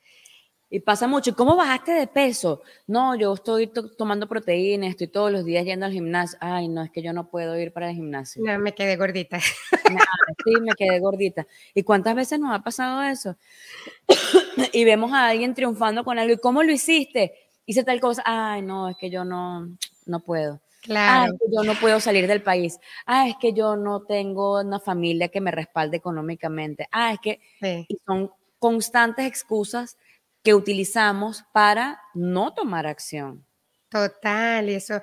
Y 0.71 0.81
pasa 0.81 1.09
mucho. 1.09 1.31
¿Y 1.31 1.33
cómo 1.33 1.57
bajaste 1.57 1.93
de 1.93 2.07
peso? 2.07 2.63
No, 2.87 3.15
yo 3.15 3.33
estoy 3.33 3.69
tomando 3.97 4.29
proteínas, 4.29 4.91
estoy 4.91 5.07
todos 5.07 5.33
los 5.33 5.45
días 5.45 5.65
yendo 5.65 5.87
al 5.87 5.93
gimnasio. 5.93 6.37
Ay, 6.43 6.69
no, 6.69 6.83
es 6.83 6.91
que 6.91 7.03
yo 7.03 7.15
no 7.15 7.31
puedo 7.31 7.59
ir 7.59 7.73
para 7.73 7.89
el 7.89 7.97
gimnasio. 7.97 8.43
No, 8.45 8.59
me 8.59 8.75
quedé 8.75 8.97
gordita. 8.97 9.41
sí, 10.45 10.61
me 10.61 10.73
quedé 10.77 11.01
gordita. 11.01 11.47
¿Y 11.75 11.85
cuántas 11.85 12.15
veces 12.15 12.39
nos 12.39 12.55
ha 12.55 12.63
pasado 12.63 13.03
eso? 13.03 13.37
y 14.73 14.85
vemos 14.85 15.13
a 15.13 15.29
alguien 15.29 15.55
triunfando 15.55 16.05
con 16.05 16.19
algo. 16.19 16.35
¿Y 16.35 16.39
cómo 16.39 16.63
lo 16.63 16.71
hiciste? 16.71 17.33
Hice 17.65 17.83
tal 17.83 17.99
cosa. 17.99 18.23
Ay, 18.27 18.61
no, 18.61 18.91
es 18.91 18.97
que 18.99 19.09
yo 19.09 19.25
no, 19.25 19.71
no 20.05 20.21
puedo. 20.21 20.61
Claro. 20.83 21.33
es 21.33 21.41
que 21.41 21.47
yo 21.51 21.63
no 21.65 21.81
puedo 21.81 21.99
salir 21.99 22.27
del 22.27 22.43
país. 22.43 22.79
Ah, 23.07 23.27
es 23.27 23.37
que 23.41 23.55
yo 23.55 23.77
no 23.77 24.03
tengo 24.03 24.61
una 24.61 24.81
familia 24.81 25.29
que 25.29 25.41
me 25.41 25.51
respalde 25.51 25.97
económicamente. 25.97 26.89
Ah, 26.93 27.15
es 27.15 27.21
que 27.21 27.41
y 27.89 27.97
son 28.07 28.31
constantes 28.59 29.27
excusas 29.27 29.97
que 30.43 30.55
utilizamos 30.55 31.45
para 31.53 32.01
no 32.15 32.55
tomar 32.55 32.87
acción. 32.87 33.45
Total, 33.89 34.69
y 34.69 34.75
eso 34.75 35.01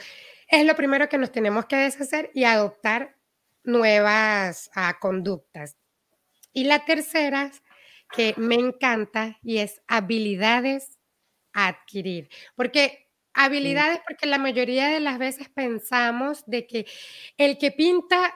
es 0.48 0.66
lo 0.66 0.76
primero 0.76 1.10
que 1.10 1.18
nos 1.18 1.32
tenemos 1.32 1.66
que 1.66 1.76
deshacer 1.76 2.30
y 2.34 2.44
adoptar 2.44 3.16
nuevas 3.64 4.70
ah, 4.76 4.98
conductas. 5.00 5.76
Y 6.54 6.66
la 6.66 6.86
tercera, 6.86 7.52
que 8.12 8.34
me 8.38 8.56
encanta, 8.56 9.38
y 9.42 9.58
es 9.58 9.82
habilidades 9.88 11.00
a 11.54 11.68
adquirir, 11.68 12.30
porque 12.56 13.10
habilidades, 13.34 14.00
porque 14.08 14.28
la 14.28 14.38
mayoría 14.38 14.88
de 14.88 15.00
las 15.00 15.18
veces 15.18 15.50
pensamos 15.50 16.44
de 16.46 16.68
que 16.68 16.86
el 17.38 17.58
que 17.58 17.72
pinta 17.72 18.34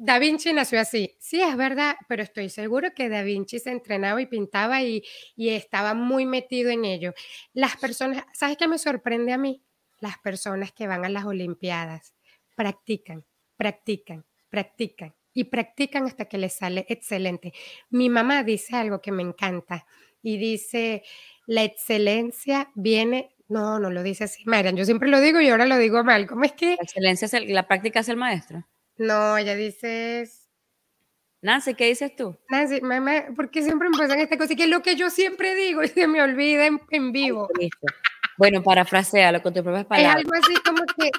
Da 0.00 0.20
Vinci 0.20 0.52
nació 0.52 0.80
así. 0.80 1.16
Sí, 1.18 1.42
es 1.42 1.56
verdad, 1.56 1.96
pero 2.08 2.22
estoy 2.22 2.50
seguro 2.50 2.94
que 2.94 3.08
Da 3.08 3.22
Vinci 3.22 3.58
se 3.58 3.70
entrenaba 3.70 4.22
y 4.22 4.26
pintaba 4.26 4.80
y, 4.82 5.02
estaba 5.36 5.94
muy 5.94 6.24
metido 6.24 6.70
en 6.70 6.84
ello. 6.84 7.14
Las 7.52 7.76
personas, 7.76 8.24
¿sabes 8.32 8.56
qué 8.56 8.68
me 8.68 8.78
sorprende 8.78 9.32
a 9.32 9.38
mí? 9.38 9.60
Las 9.98 10.16
personas 10.18 10.70
que 10.70 10.86
van 10.86 11.04
a 11.04 11.08
las 11.08 11.24
Olimpiadas 11.24 12.14
practican, 12.54 13.24
practican, 13.56 14.24
practican 14.48 15.16
y 15.34 15.44
practican 15.44 16.04
hasta 16.04 16.26
que 16.26 16.38
les 16.38 16.54
sale 16.54 16.86
excelente. 16.88 17.52
Mi 17.90 18.08
mamá 18.08 18.44
dice 18.44 18.76
algo 18.76 19.00
que 19.00 19.10
me 19.10 19.24
encanta 19.24 19.84
y 20.22 20.38
dice, 20.38 21.02
la 21.46 21.64
excelencia 21.64 22.70
viene 22.76 23.34
no, 23.48 23.80
no 23.80 23.90
lo 23.90 24.02
dice 24.02 24.24
así, 24.24 24.44
Marian. 24.44 24.76
Yo 24.76 24.84
siempre 24.84 25.08
lo 25.08 25.20
digo 25.20 25.40
y 25.40 25.48
ahora 25.48 25.66
lo 25.66 25.78
digo 25.78 26.04
mal. 26.04 26.26
¿Cómo 26.26 26.44
es 26.44 26.52
que? 26.52 26.76
La 26.76 26.82
excelencia 26.82 27.26
es 27.26 27.48
la 27.48 27.66
práctica 27.66 28.00
es 28.00 28.08
el 28.10 28.16
maestro. 28.18 28.64
No, 28.98 29.38
ella 29.38 29.54
dices. 29.54 30.50
Nancy, 31.40 31.74
¿qué 31.74 31.86
dices 31.86 32.14
tú? 32.16 32.36
Nancy, 32.50 32.80
mamá, 32.80 33.26
porque 33.36 33.62
siempre 33.62 33.88
me 33.88 33.96
pasan 33.96 34.18
esta 34.18 34.36
cosa? 34.36 34.52
Y 34.52 34.56
que 34.56 34.64
es 34.64 34.68
lo 34.68 34.82
que 34.82 34.96
yo 34.96 35.08
siempre 35.08 35.54
digo 35.54 35.82
y 35.84 35.88
se 35.88 36.08
me 36.08 36.20
olvida 36.20 36.66
en, 36.66 37.12
vivo. 37.12 37.48
bueno, 38.36 38.62
parafrasealo 38.62 39.40
con 39.40 39.54
tus 39.54 39.62
propias 39.62 39.86
palabras. 39.86 40.16
Es 40.16 40.24
algo 40.24 40.34
así 40.34 40.54
como 40.62 40.84
que. 40.84 41.10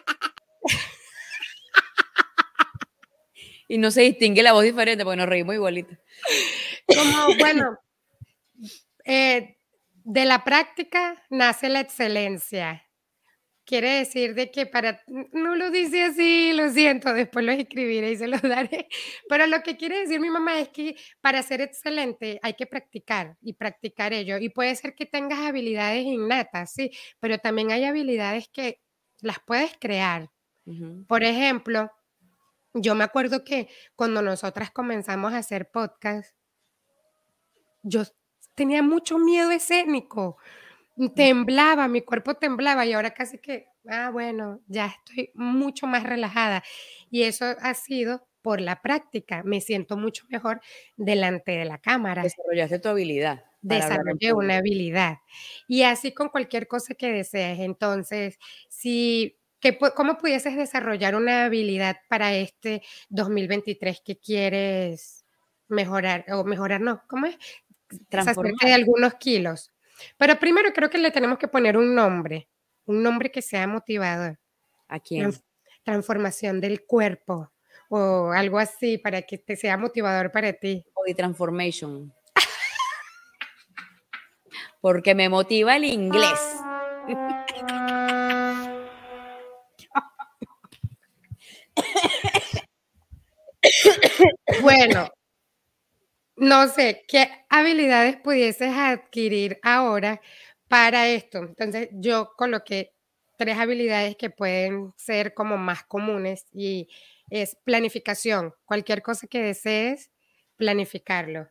y 3.70 3.78
no 3.78 3.92
se 3.92 4.02
distingue 4.02 4.44
la 4.44 4.52
voz 4.52 4.64
diferente 4.64 5.06
porque 5.06 5.18
nos 5.18 5.30
reímos 5.30 5.56
igualito. 5.56 5.96
Como, 6.86 7.38
bueno, 7.38 7.80
eh, 9.06 9.58
de 10.04 10.26
la 10.26 10.44
práctica 10.44 11.24
nace 11.30 11.70
la 11.70 11.80
excelencia 11.80 12.89
quiere 13.70 14.00
decir 14.00 14.34
de 14.34 14.50
que 14.50 14.66
para, 14.66 15.04
no 15.32 15.56
lo 15.56 15.70
dice 15.70 16.02
así, 16.02 16.54
lo 16.54 16.72
siento, 16.72 17.14
después 17.14 17.46
lo 17.46 17.52
escribiré 17.52 18.14
y 18.14 18.18
se 18.18 18.28
lo 18.28 18.38
daré, 18.42 18.88
pero 19.30 19.46
lo 19.46 19.62
que 19.62 19.78
quiere 19.78 20.00
decir 20.00 20.20
mi 20.20 20.32
mamá 20.32 20.60
es 20.60 20.70
que 20.70 20.96
para 21.22 21.44
ser 21.44 21.62
excelente 21.62 22.40
hay 22.42 22.56
que 22.56 22.66
practicar 22.66 23.38
y 23.42 23.54
practicar 23.54 24.12
ello. 24.12 24.40
Y 24.40 24.50
puede 24.50 24.76
ser 24.76 24.96
que 24.96 25.06
tengas 25.06 25.38
habilidades 25.42 26.04
innatas, 26.04 26.74
sí, 26.74 26.90
pero 27.20 27.38
también 27.38 27.70
hay 27.72 27.86
habilidades 27.86 28.50
que 28.52 28.82
las 29.22 29.38
puedes 29.46 29.72
crear. 29.80 30.32
Por 31.08 31.24
ejemplo, 31.24 31.92
yo 32.74 32.96
me 32.96 33.04
acuerdo 33.04 33.44
que 33.44 33.70
cuando 33.96 34.24
nosotras 34.24 34.72
comenzamos 34.72 35.34
a 35.34 35.38
hacer 35.38 35.70
podcast, 35.70 36.36
yo 37.84 38.02
tenía 38.56 38.82
mucho 38.82 39.20
miedo 39.20 39.52
escénico 39.52 40.38
temblaba, 41.08 41.88
mi 41.88 42.02
cuerpo 42.02 42.36
temblaba 42.36 42.86
y 42.86 42.94
ahora 42.94 43.12
casi 43.12 43.38
que, 43.38 43.68
ah, 43.88 44.10
bueno, 44.12 44.60
ya 44.68 44.88
estoy 44.88 45.32
mucho 45.34 45.88
más 45.88 46.04
relajada. 46.04 46.64
Y 47.10 47.24
eso 47.24 47.46
ha 47.62 47.74
sido 47.74 48.28
por 48.42 48.60
la 48.60 48.82
práctica. 48.82 49.44
Me 49.44 49.62
siento 49.62 49.98
mucho 49.98 50.26
mejor 50.30 50.62
delante 50.98 51.54
de 51.54 51.66
la 51.66 51.78
cámara. 51.78 52.24
Desarrollaste 52.24 52.80
tu 52.80 52.90
habilidad. 52.90 53.44
Desarrollé 53.62 54.34
una 54.34 54.58
habilidad. 54.58 55.18
Y 55.68 55.84
así 55.84 56.14
con 56.14 56.30
cualquier 56.30 56.68
cosa 56.68 56.96
que 56.96 57.12
desees. 57.12 57.60
Entonces, 57.60 58.38
si 58.70 59.40
¿Cómo 59.96 60.18
pudieses 60.18 60.56
desarrollar 60.56 61.16
una 61.16 61.46
habilidad 61.46 61.98
para 62.08 62.34
este 62.34 62.82
2023 63.10 64.02
que 64.06 64.18
quieres 64.18 65.26
mejorar? 65.68 66.26
O 66.32 66.46
mejorar, 66.46 66.80
no, 66.80 67.04
¿cómo 67.08 67.26
es? 67.26 67.38
Transformar. 68.08 68.56
de 68.64 68.74
algunos 68.74 69.16
kilos. 69.16 69.72
Pero 70.18 70.40
primero 70.40 70.72
creo 70.74 70.90
que 70.90 70.98
le 70.98 71.12
tenemos 71.12 71.38
que 71.38 71.48
poner 71.48 71.78
un 71.78 71.96
nombre, 71.96 72.50
un 72.86 73.04
nombre 73.04 73.32
que 73.32 73.42
sea 73.42 73.68
motivador. 73.68 74.40
¿A 74.88 75.00
quién? 75.00 75.34
Transformación 75.84 76.62
del 76.62 76.86
cuerpo 76.86 77.52
o 77.90 78.32
algo 78.32 78.60
así 78.60 78.98
para 78.98 79.22
que 79.24 79.38
te 79.38 79.56
sea 79.56 79.78
motivador 79.78 80.32
para 80.32 80.54
ti. 80.54 80.86
Body 80.96 81.14
transformation. 81.14 82.14
Porque 84.82 85.16
me 85.16 85.30
motiva 85.30 85.76
el 85.76 85.86
inglés. 85.86 86.40
bueno, 94.62 95.10
no 96.40 96.68
sé, 96.70 97.04
¿qué 97.08 97.30
habilidades 97.50 98.18
pudieses 98.18 98.74
adquirir 98.74 99.60
ahora 99.62 100.22
para 100.68 101.08
esto? 101.08 101.40
Entonces, 101.40 101.90
yo 101.92 102.32
coloqué 102.38 102.94
tres 103.38 103.58
habilidades 103.58 104.16
que 104.16 104.30
pueden 104.30 104.94
ser 104.98 105.34
como 105.34 105.58
más 105.58 105.84
comunes 105.84 106.46
y 106.54 106.88
es 107.30 107.58
planificación, 107.64 108.54
cualquier 108.66 109.02
cosa 109.02 109.28
que 109.28 109.42
desees, 109.42 110.12
planificarlo. 110.56 111.50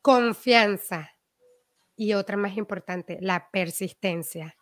Confianza 0.00 1.12
y 1.96 2.14
otra 2.14 2.36
más 2.36 2.56
importante, 2.56 3.18
la 3.20 3.50
persistencia. 3.50 4.56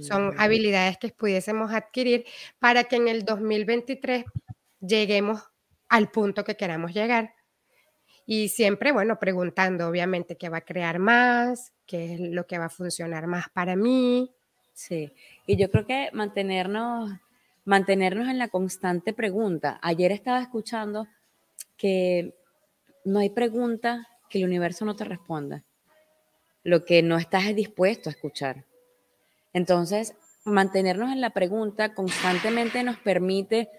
Son 0.00 0.28
mm. 0.28 0.34
habilidades 0.38 0.98
que 0.98 1.08
pudiésemos 1.08 1.72
adquirir 1.72 2.24
para 2.58 2.84
que 2.84 2.96
en 2.96 3.08
el 3.08 3.24
2023 3.24 4.24
lleguemos 4.80 5.42
al 5.88 6.10
punto 6.10 6.44
que 6.44 6.56
queramos 6.56 6.94
llegar 6.94 7.34
y 8.26 8.48
siempre, 8.48 8.92
bueno, 8.92 9.18
preguntando, 9.18 9.88
obviamente, 9.88 10.36
qué 10.36 10.48
va 10.48 10.58
a 10.58 10.64
crear 10.64 10.98
más, 10.98 11.72
qué 11.86 12.14
es 12.14 12.20
lo 12.20 12.46
que 12.46 12.58
va 12.58 12.66
a 12.66 12.70
funcionar 12.70 13.26
más 13.26 13.48
para 13.50 13.76
mí. 13.76 14.32
Sí, 14.72 15.12
y 15.46 15.56
yo 15.56 15.70
creo 15.70 15.86
que 15.86 16.10
mantenernos, 16.12 17.10
mantenernos 17.64 18.28
en 18.28 18.38
la 18.38 18.48
constante 18.48 19.12
pregunta. 19.12 19.78
Ayer 19.82 20.10
estaba 20.10 20.40
escuchando 20.40 21.06
que 21.76 22.34
no 23.04 23.18
hay 23.18 23.30
pregunta 23.30 24.08
que 24.28 24.38
el 24.38 24.44
universo 24.44 24.84
no 24.84 24.96
te 24.96 25.04
responda. 25.04 25.62
Lo 26.62 26.84
que 26.84 27.02
no 27.02 27.18
estás 27.18 27.54
dispuesto 27.54 28.08
a 28.08 28.12
escuchar. 28.12 28.64
Entonces, 29.52 30.14
mantenernos 30.44 31.12
en 31.12 31.20
la 31.20 31.30
pregunta 31.30 31.94
constantemente 31.94 32.82
nos 32.82 32.98
permite 32.98 33.70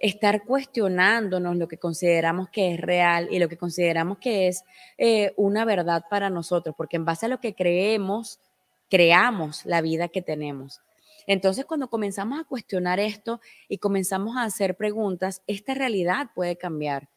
estar 0.00 0.44
cuestionándonos 0.44 1.56
lo 1.56 1.68
que 1.68 1.76
consideramos 1.78 2.48
que 2.48 2.74
es 2.74 2.80
real 2.80 3.28
y 3.30 3.38
lo 3.38 3.48
que 3.48 3.58
consideramos 3.58 4.18
que 4.18 4.48
es 4.48 4.64
eh, 4.96 5.34
una 5.36 5.66
verdad 5.66 6.04
para 6.08 6.30
nosotros, 6.30 6.74
porque 6.76 6.96
en 6.96 7.04
base 7.04 7.26
a 7.26 7.28
lo 7.28 7.38
que 7.38 7.54
creemos, 7.54 8.40
creamos 8.88 9.64
la 9.66 9.82
vida 9.82 10.08
que 10.08 10.22
tenemos. 10.22 10.80
Entonces, 11.26 11.66
cuando 11.66 11.88
comenzamos 11.88 12.40
a 12.40 12.44
cuestionar 12.44 12.98
esto 12.98 13.40
y 13.68 13.76
comenzamos 13.76 14.36
a 14.36 14.44
hacer 14.44 14.74
preguntas, 14.76 15.42
esta 15.46 15.74
realidad 15.74 16.30
puede 16.34 16.56
cambiar. 16.56 17.10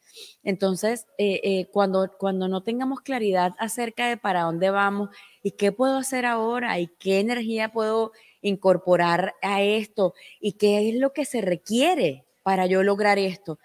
Entonces, 0.44 1.06
eh, 1.16 1.40
eh, 1.42 1.66
cuando, 1.72 2.12
cuando 2.18 2.46
no 2.46 2.62
tengamos 2.62 3.00
claridad 3.00 3.54
acerca 3.58 4.06
de 4.06 4.18
para 4.18 4.42
dónde 4.42 4.68
vamos 4.68 5.08
y 5.42 5.52
qué 5.52 5.72
puedo 5.72 5.96
hacer 5.96 6.26
ahora 6.26 6.78
y 6.78 6.88
qué 6.98 7.18
energía 7.18 7.72
puedo 7.72 8.12
incorporar 8.42 9.34
a 9.40 9.62
esto 9.62 10.12
y 10.38 10.52
qué 10.52 10.90
es 10.90 10.96
lo 10.96 11.14
que 11.14 11.24
se 11.24 11.40
requiere 11.40 12.24
para 12.44 12.66
yo 12.66 12.84
lograr 12.84 13.18
esto. 13.18 13.58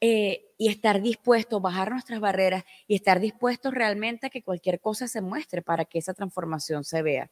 Eh, 0.00 0.46
y 0.58 0.68
estar 0.68 1.02
dispuesto, 1.02 1.56
a 1.58 1.60
bajar 1.60 1.90
nuestras 1.92 2.20
barreras 2.20 2.64
y 2.86 2.94
estar 2.96 3.20
dispuesto 3.20 3.70
realmente 3.70 4.26
a 4.28 4.30
que 4.30 4.42
cualquier 4.42 4.80
cosa 4.80 5.08
se 5.08 5.22
muestre 5.22 5.62
para 5.62 5.86
que 5.86 5.98
esa 5.98 6.14
transformación 6.14 6.84
se 6.84 7.02
vea. 7.02 7.30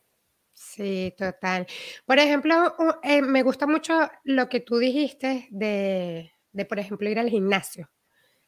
Sí, 0.55 1.15
total. 1.19 1.67
Por 2.07 2.19
ejemplo, 2.19 2.75
eh, 3.03 3.23
me 3.23 3.43
gusta 3.43 3.67
mucho 3.67 3.95
lo 4.25 4.49
que 4.49 4.61
tú 4.61 4.79
dijiste 4.79 5.49
de, 5.51 6.33
de, 6.53 6.65
por 6.65 6.79
ejemplo, 6.79 7.09
ir 7.11 7.19
al 7.19 7.31
gimnasio. 7.31 7.91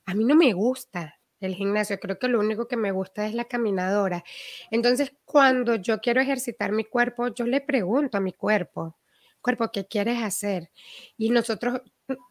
A 0.06 0.14
mí 0.14 0.24
no 0.24 0.36
me 0.36 0.52
gusta 0.54 1.20
el 1.40 1.54
gimnasio, 1.54 2.00
creo 2.00 2.18
que 2.18 2.28
lo 2.28 2.40
único 2.40 2.68
que 2.68 2.76
me 2.76 2.92
gusta 2.92 3.26
es 3.26 3.34
la 3.34 3.46
caminadora. 3.46 4.24
Entonces, 4.70 5.14
cuando 5.24 5.76
yo 5.76 6.00
quiero 6.00 6.20
ejercitar 6.20 6.72
mi 6.72 6.84
cuerpo, 6.84 7.28
yo 7.28 7.46
le 7.46 7.60
pregunto 7.60 8.18
a 8.18 8.20
mi 8.20 8.32
cuerpo, 8.32 8.98
cuerpo, 9.44 9.70
¿qué 9.70 9.86
quieres 9.86 10.20
hacer? 10.22 10.70
Y 11.16 11.30
nosotros, 11.30 11.82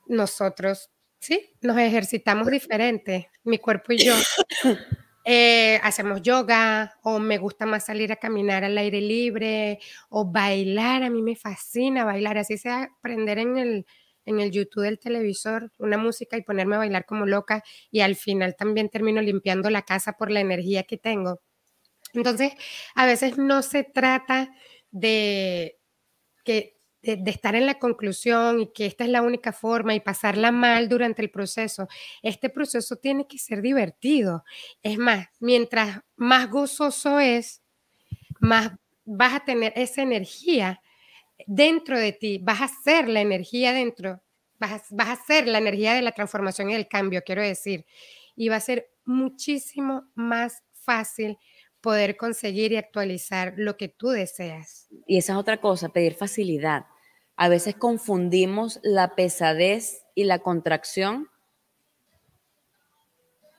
nosotros, 0.07 0.89
sí, 1.19 1.55
nos 1.61 1.77
ejercitamos 1.77 2.47
diferente, 2.47 3.29
mi 3.43 3.59
cuerpo 3.59 3.93
y 3.93 4.05
yo. 4.05 4.15
Eh, 5.25 5.79
hacemos 5.83 6.21
yoga 6.21 6.99
o 7.01 7.17
me 7.17 7.37
gusta 7.37 7.65
más 7.65 7.85
salir 7.85 8.11
a 8.11 8.17
caminar 8.17 8.65
al 8.65 8.77
aire 8.77 8.99
libre 8.99 9.79
o 10.09 10.29
bailar, 10.29 11.01
a 11.01 11.09
mí 11.09 11.21
me 11.21 11.37
fascina 11.37 12.03
bailar, 12.03 12.37
así 12.37 12.57
sea 12.57 12.91
aprender 12.97 13.39
en 13.39 13.57
el, 13.57 13.85
en 14.25 14.41
el 14.41 14.51
YouTube 14.51 14.83
del 14.83 14.99
televisor 14.99 15.71
una 15.77 15.97
música 15.97 16.35
y 16.35 16.41
ponerme 16.41 16.75
a 16.75 16.79
bailar 16.79 17.05
como 17.05 17.25
loca 17.25 17.63
y 17.89 18.01
al 18.01 18.17
final 18.17 18.57
también 18.57 18.89
termino 18.89 19.21
limpiando 19.21 19.69
la 19.69 19.83
casa 19.83 20.17
por 20.17 20.29
la 20.29 20.41
energía 20.41 20.83
que 20.83 20.97
tengo. 20.97 21.39
Entonces, 22.13 22.51
a 22.93 23.05
veces 23.05 23.37
no 23.37 23.61
se 23.61 23.85
trata 23.85 24.53
de 24.91 25.79
que 26.43 26.77
de, 27.03 27.29
estar 27.29 27.55
en 27.55 27.65
la 27.65 27.79
conclusión 27.79 28.61
y 28.61 28.67
que 28.71 28.85
esta 28.85 29.03
es 29.03 29.09
la 29.09 29.21
única 29.21 29.51
forma 29.51 29.93
y 29.93 29.99
pasarla 29.99 30.51
mal 30.51 30.87
durante 30.87 31.21
el 31.21 31.29
proceso. 31.29 31.87
Este 32.21 32.49
proceso 32.49 32.95
tiene 32.95 33.27
que 33.27 33.37
ser 33.37 33.61
divertido. 33.61 34.45
Es 34.81 34.97
más, 34.97 35.27
mientras 35.39 35.99
más 36.15 36.49
gozoso 36.49 37.19
es, 37.19 37.61
más 38.39 38.71
vas 39.05 39.33
a 39.33 39.39
tener 39.41 39.73
esa 39.75 40.01
energía 40.01 40.81
dentro 41.45 41.99
de 41.99 42.13
ti, 42.13 42.39
vas 42.41 42.61
a 42.61 42.69
ser 42.69 43.09
la 43.09 43.19
energía 43.19 43.73
dentro, 43.73 44.21
vas, 44.59 44.85
vas 44.91 45.09
a 45.09 45.23
ser 45.23 45.47
la 45.47 45.57
energía 45.57 45.93
de 45.93 46.01
la 46.01 46.13
transformación 46.13 46.69
y 46.69 46.73
del 46.73 46.87
cambio, 46.87 47.21
quiero 47.25 47.41
decir, 47.41 47.85
y 48.35 48.47
va 48.47 48.55
a 48.55 48.61
ser 48.61 48.91
muchísimo 49.03 50.05
más 50.15 50.63
fácil 50.71 51.37
poder 51.81 52.15
conseguir 52.15 52.71
y 52.71 52.77
actualizar 52.77 53.55
lo 53.57 53.75
que 53.75 53.89
tú 53.89 54.07
deseas. 54.07 54.87
Y 55.05 55.17
esa 55.17 55.33
es 55.33 55.39
otra 55.39 55.59
cosa, 55.59 55.89
pedir 55.89 56.13
facilidad 56.13 56.85
a 57.35 57.49
veces 57.49 57.75
confundimos 57.75 58.79
la 58.83 59.15
pesadez 59.15 60.05
y 60.15 60.25
la 60.25 60.39
contracción 60.39 61.29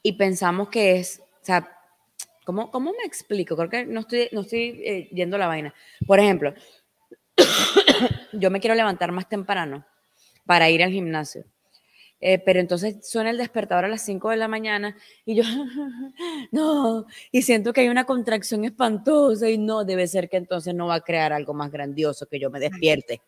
y 0.03 0.13
pensamos 0.13 0.69
que 0.69 0.99
es, 0.99 1.21
o 1.21 1.45
sea, 1.45 1.79
¿cómo, 2.45 2.71
cómo 2.71 2.93
me 2.93 3.05
explico? 3.05 3.57
Creo 3.57 3.71
que 3.71 3.87
no 3.87 4.01
estoy, 4.01 4.29
no 4.33 4.43
estoy 4.43 4.83
eh, 4.85 5.09
yendo 5.13 5.39
la 5.39 5.47
vaina. 5.47 5.75
Por 6.07 6.21
ejemplo, 6.21 6.55
yo 8.33 8.51
me 8.51 8.61
quiero 8.61 8.75
levantar 8.75 9.13
más 9.13 9.29
temprano 9.29 9.85
para 10.45 10.69
ir 10.69 10.83
al 10.83 10.91
gimnasio. 10.91 11.45
Eh, 12.21 12.39
pero 12.39 12.61
entonces 12.61 13.07
suena 13.07 13.31
el 13.31 13.39
despertador 13.39 13.85
a 13.85 13.89
las 13.89 14.03
5 14.03 14.31
de 14.31 14.37
la 14.37 14.49
mañana 14.49 14.97
y 15.27 15.35
yo, 15.35 15.43
no, 16.53 17.07
y 17.31 17.43
siento 17.43 17.73
que 17.73 17.83
hay 17.83 17.89
una 17.89 18.05
contracción 18.05 18.65
espantosa 18.65 19.51
y 19.51 19.59
no, 19.59 19.85
debe 19.85 20.07
ser 20.07 20.29
que 20.31 20.39
entonces 20.39 20.75
no 20.75 20.87
va 20.87 20.97
a 20.97 21.01
crear 21.01 21.33
algo 21.33 21.53
más 21.53 21.71
grandioso 21.71 22.27
que 22.27 22.39
yo 22.39 22.51
me 22.51 22.61
despierte. 22.61 23.21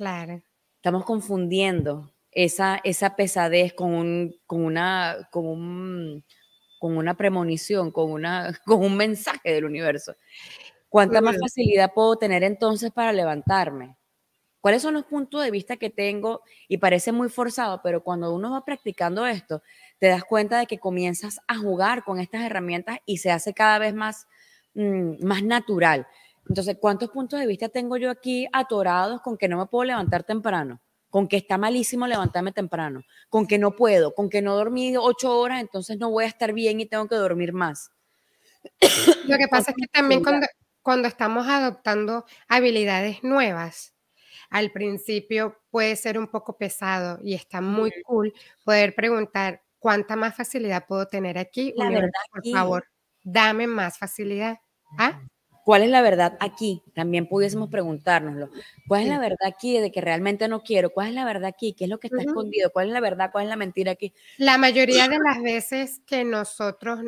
Claro. 0.00 0.40
Estamos 0.76 1.04
confundiendo 1.04 2.10
esa, 2.30 2.80
esa 2.84 3.16
pesadez 3.16 3.74
con, 3.74 3.92
un, 3.92 4.34
con, 4.46 4.64
una, 4.64 5.28
con, 5.30 6.24
con 6.78 6.96
una 6.96 7.18
premonición, 7.18 7.90
con, 7.90 8.10
una, 8.10 8.58
con 8.64 8.82
un 8.82 8.96
mensaje 8.96 9.52
del 9.52 9.66
universo. 9.66 10.14
¿Cuánta 10.88 11.20
más 11.20 11.36
facilidad 11.38 11.92
puedo 11.94 12.16
tener 12.16 12.42
entonces 12.44 12.90
para 12.92 13.12
levantarme? 13.12 13.98
¿Cuáles 14.62 14.82
son 14.82 14.94
los 14.94 15.04
puntos 15.04 15.44
de 15.44 15.50
vista 15.50 15.76
que 15.76 15.90
tengo? 15.90 16.42
Y 16.68 16.78
parece 16.78 17.12
muy 17.12 17.28
forzado, 17.28 17.82
pero 17.84 18.02
cuando 18.02 18.34
uno 18.34 18.52
va 18.52 18.64
practicando 18.64 19.26
esto, 19.26 19.62
te 19.98 20.08
das 20.08 20.24
cuenta 20.24 20.58
de 20.60 20.66
que 20.66 20.78
comienzas 20.78 21.40
a 21.46 21.56
jugar 21.58 22.04
con 22.04 22.20
estas 22.20 22.42
herramientas 22.42 23.00
y 23.06 23.18
se 23.18 23.30
hace 23.32 23.54
cada 23.54 23.78
vez 23.78 23.94
más, 23.94 24.26
mm, 24.74 25.24
más 25.26 25.42
natural. 25.42 26.06
Entonces, 26.48 26.76
¿cuántos 26.80 27.10
puntos 27.10 27.38
de 27.38 27.46
vista 27.46 27.68
tengo 27.68 27.96
yo 27.96 28.10
aquí 28.10 28.46
atorados 28.52 29.20
con 29.20 29.36
que 29.36 29.48
no 29.48 29.58
me 29.58 29.66
puedo 29.66 29.84
levantar 29.84 30.24
temprano? 30.24 30.80
Con 31.08 31.28
que 31.28 31.36
está 31.36 31.58
malísimo 31.58 32.06
levantarme 32.06 32.52
temprano, 32.52 33.02
con 33.28 33.46
que 33.46 33.58
no 33.58 33.72
puedo, 33.74 34.14
con 34.14 34.30
que 34.30 34.42
no 34.42 34.56
dormí 34.56 34.96
ocho 34.96 35.38
horas, 35.38 35.60
entonces 35.60 35.98
no 35.98 36.10
voy 36.10 36.24
a 36.24 36.28
estar 36.28 36.52
bien 36.52 36.80
y 36.80 36.86
tengo 36.86 37.08
que 37.08 37.16
dormir 37.16 37.52
más. 37.52 37.90
Lo 39.26 39.36
que 39.36 39.48
pasa 39.48 39.70
es 39.72 39.76
que 39.76 39.86
también 39.88 40.22
cuando, 40.22 40.46
cuando 40.82 41.08
estamos 41.08 41.46
adoptando 41.48 42.24
habilidades 42.48 43.22
nuevas, 43.22 43.94
al 44.50 44.72
principio 44.72 45.56
puede 45.70 45.96
ser 45.96 46.18
un 46.18 46.26
poco 46.26 46.58
pesado 46.58 47.18
y 47.22 47.34
está 47.34 47.60
muy 47.60 47.92
cool 48.04 48.34
poder 48.64 48.94
preguntar 48.94 49.62
cuánta 49.78 50.16
más 50.16 50.36
facilidad 50.36 50.86
puedo 50.86 51.06
tener 51.06 51.38
aquí. 51.38 51.72
La 51.76 51.88
verdad, 51.88 52.10
por 52.32 52.46
favor, 52.52 52.84
dame 53.22 53.66
más 53.66 53.98
facilidad. 53.98 54.58
¿Ah? 54.98 55.20
¿Cuál 55.70 55.84
es 55.84 55.90
la 55.90 56.02
verdad 56.02 56.36
aquí? 56.40 56.82
También 56.96 57.28
pudiésemos 57.28 57.70
preguntárnoslo. 57.70 58.50
¿Cuál 58.88 59.02
es 59.02 59.08
la 59.08 59.20
verdad 59.20 59.46
aquí 59.46 59.78
de 59.78 59.92
que 59.92 60.00
realmente 60.00 60.48
no 60.48 60.64
quiero? 60.64 60.90
¿Cuál 60.90 61.10
es 61.10 61.14
la 61.14 61.24
verdad 61.24 61.44
aquí? 61.44 61.74
¿Qué 61.74 61.84
es 61.84 61.90
lo 61.90 62.00
que 62.00 62.08
está 62.08 62.22
escondido? 62.22 62.72
¿Cuál 62.72 62.88
es 62.88 62.92
la 62.92 62.98
verdad? 62.98 63.30
¿Cuál 63.30 63.44
es 63.44 63.50
la 63.50 63.54
mentira 63.54 63.92
aquí? 63.92 64.12
La 64.36 64.58
mayoría 64.58 65.06
de 65.06 65.18
las 65.24 65.40
veces 65.40 66.00
que 66.04 66.24
nosotros 66.24 66.98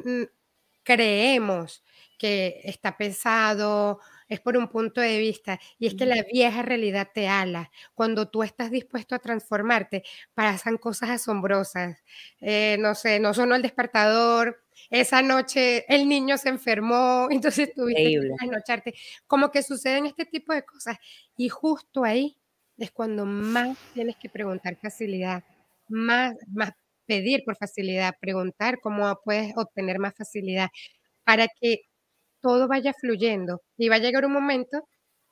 creemos 0.85 1.83
que 2.17 2.61
está 2.63 2.97
pesado 2.97 3.99
es 4.29 4.39
por 4.39 4.57
un 4.57 4.69
punto 4.69 5.01
de 5.01 5.19
vista 5.19 5.59
y 5.81 5.89
es 5.89 5.95
que 5.95 6.07
la 6.07 6.23
vieja 6.33 6.63
realidad 6.63 7.09
te 7.13 7.27
ala. 7.27 7.73
Cuando 7.97 8.29
tú 8.29 8.45
estás 8.45 8.71
dispuesto 8.71 9.17
a 9.17 9.19
transformarte, 9.19 10.05
pasan 10.35 10.79
cosas 10.79 11.11
asombrosas. 11.11 12.01
Eh, 12.41 12.77
no 12.79 12.95
sé, 12.95 13.19
no 13.19 13.35
sonó 13.35 13.57
el 13.57 13.63
despertador, 13.63 14.63
esa 14.93 15.23
noche 15.23 15.87
el 15.89 16.07
niño 16.07 16.37
se 16.37 16.51
enfermó, 16.51 17.29
entonces 17.31 17.73
tuviste 17.75 18.21
que 18.21 18.35
anocharte. 18.41 18.95
Como 19.27 19.51
que 19.51 19.63
suceden 19.63 20.07
este 20.07 20.27
tipo 20.27 20.53
de 20.53 20.63
cosas 20.63 20.99
y 21.37 21.49
justo 21.49 22.05
ahí 22.05 22.37
es 22.77 22.91
cuando 22.91 23.25
más 23.25 23.77
tienes 23.95 24.17
que 24.17 24.29
preguntar 24.29 24.77
facilidad, 24.77 25.45
más, 25.89 26.35
más 26.49 26.73
pedir 27.07 27.43
por 27.45 27.57
facilidad, 27.57 28.15
preguntar 28.21 28.81
cómo 28.81 29.19
puedes 29.25 29.57
obtener 29.57 29.99
más 29.99 30.15
facilidad 30.15 30.69
para 31.25 31.47
que 31.49 31.83
todo 32.41 32.69
vaya 32.69 32.93
fluyendo 32.93 33.63
y 33.79 33.89
va 33.89 33.97
a 33.97 34.01
llegar 34.01 34.27
un 34.27 34.33
momento 34.33 34.89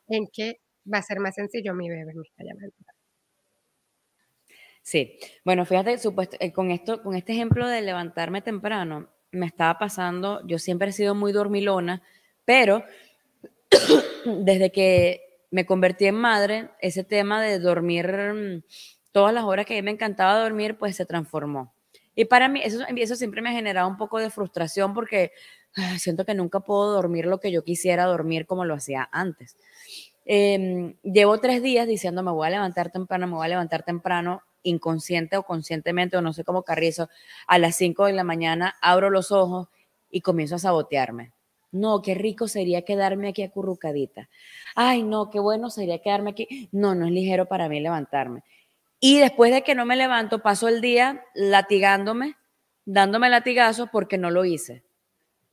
en 0.08 0.26
que 0.32 0.60
va 0.92 0.98
a 0.98 1.02
ser 1.02 1.20
más 1.20 1.34
sencillo. 1.34 1.74
Mi 1.74 1.88
bebé 1.88 2.14
me 2.14 2.22
está 2.22 2.44
llamando. 2.44 2.74
Sí, 4.82 5.18
bueno, 5.44 5.66
fíjate, 5.66 5.98
supuesto, 5.98 6.36
eh, 6.40 6.52
con, 6.52 6.70
esto, 6.70 7.02
con 7.02 7.14
este 7.14 7.32
ejemplo 7.32 7.68
de 7.68 7.82
levantarme 7.82 8.40
temprano, 8.40 9.10
me 9.32 9.46
estaba 9.46 9.78
pasando, 9.78 10.44
yo 10.46 10.58
siempre 10.58 10.90
he 10.90 10.92
sido 10.92 11.14
muy 11.14 11.32
dormilona, 11.32 12.02
pero 12.44 12.84
desde 14.24 14.72
que 14.72 15.44
me 15.50 15.66
convertí 15.66 16.06
en 16.06 16.16
madre, 16.16 16.70
ese 16.80 17.04
tema 17.04 17.42
de 17.42 17.58
dormir 17.58 18.06
mm, 18.08 18.62
todas 19.12 19.34
las 19.34 19.44
horas 19.44 19.66
que 19.66 19.82
me 19.82 19.90
encantaba 19.90 20.40
dormir, 20.40 20.76
pues 20.78 20.96
se 20.96 21.06
transformó. 21.06 21.72
Y 22.14 22.26
para 22.26 22.48
mí 22.48 22.60
eso, 22.62 22.84
eso 22.88 23.16
siempre 23.16 23.42
me 23.42 23.50
ha 23.50 23.52
generado 23.52 23.88
un 23.88 23.96
poco 23.96 24.18
de 24.18 24.30
frustración 24.30 24.94
porque 24.94 25.32
siento 25.98 26.24
que 26.24 26.34
nunca 26.34 26.60
puedo 26.60 26.92
dormir 26.92 27.26
lo 27.26 27.40
que 27.40 27.52
yo 27.52 27.64
quisiera 27.64 28.04
dormir 28.04 28.46
como 28.46 28.64
lo 28.64 28.74
hacía 28.74 29.08
antes. 29.12 29.56
Em, 30.24 30.94
llevo 31.02 31.38
tres 31.38 31.62
días 31.62 31.88
diciendo 31.88 32.22
me 32.22 32.30
voy 32.30 32.46
a 32.46 32.50
levantar 32.50 32.90
temprano, 32.90 33.26
me 33.26 33.34
voy 33.34 33.46
a 33.46 33.50
levantar 33.50 33.82
temprano, 33.82 34.42
inconsciente 34.62 35.36
o 35.36 35.42
conscientemente, 35.44 36.16
o 36.16 36.22
no 36.22 36.32
sé 36.32 36.44
cómo 36.44 36.62
carrizo, 36.62 37.08
a 37.46 37.58
las 37.58 37.76
5 37.76 38.06
de 38.06 38.12
la 38.12 38.24
mañana 38.24 38.76
abro 38.80 39.10
los 39.10 39.32
ojos 39.32 39.68
y 40.10 40.20
comienzo 40.20 40.56
a 40.56 40.58
sabotearme. 40.58 41.32
No, 41.72 42.02
qué 42.02 42.14
rico 42.14 42.48
sería 42.48 42.82
quedarme 42.82 43.28
aquí 43.28 43.42
acurrucadita. 43.42 44.28
Ay, 44.74 45.02
no, 45.02 45.30
qué 45.30 45.38
bueno 45.38 45.70
sería 45.70 46.00
quedarme 46.00 46.30
aquí. 46.30 46.68
No, 46.72 46.94
no 46.94 47.06
es 47.06 47.12
ligero 47.12 47.46
para 47.46 47.68
mí 47.68 47.80
levantarme. 47.80 48.42
Y 48.98 49.18
después 49.18 49.52
de 49.52 49.62
que 49.62 49.74
no 49.74 49.86
me 49.86 49.96
levanto, 49.96 50.42
paso 50.42 50.68
el 50.68 50.80
día 50.80 51.24
latigándome, 51.34 52.36
dándome 52.84 53.30
latigazos 53.30 53.88
porque 53.90 54.18
no 54.18 54.30
lo 54.30 54.44
hice 54.44 54.82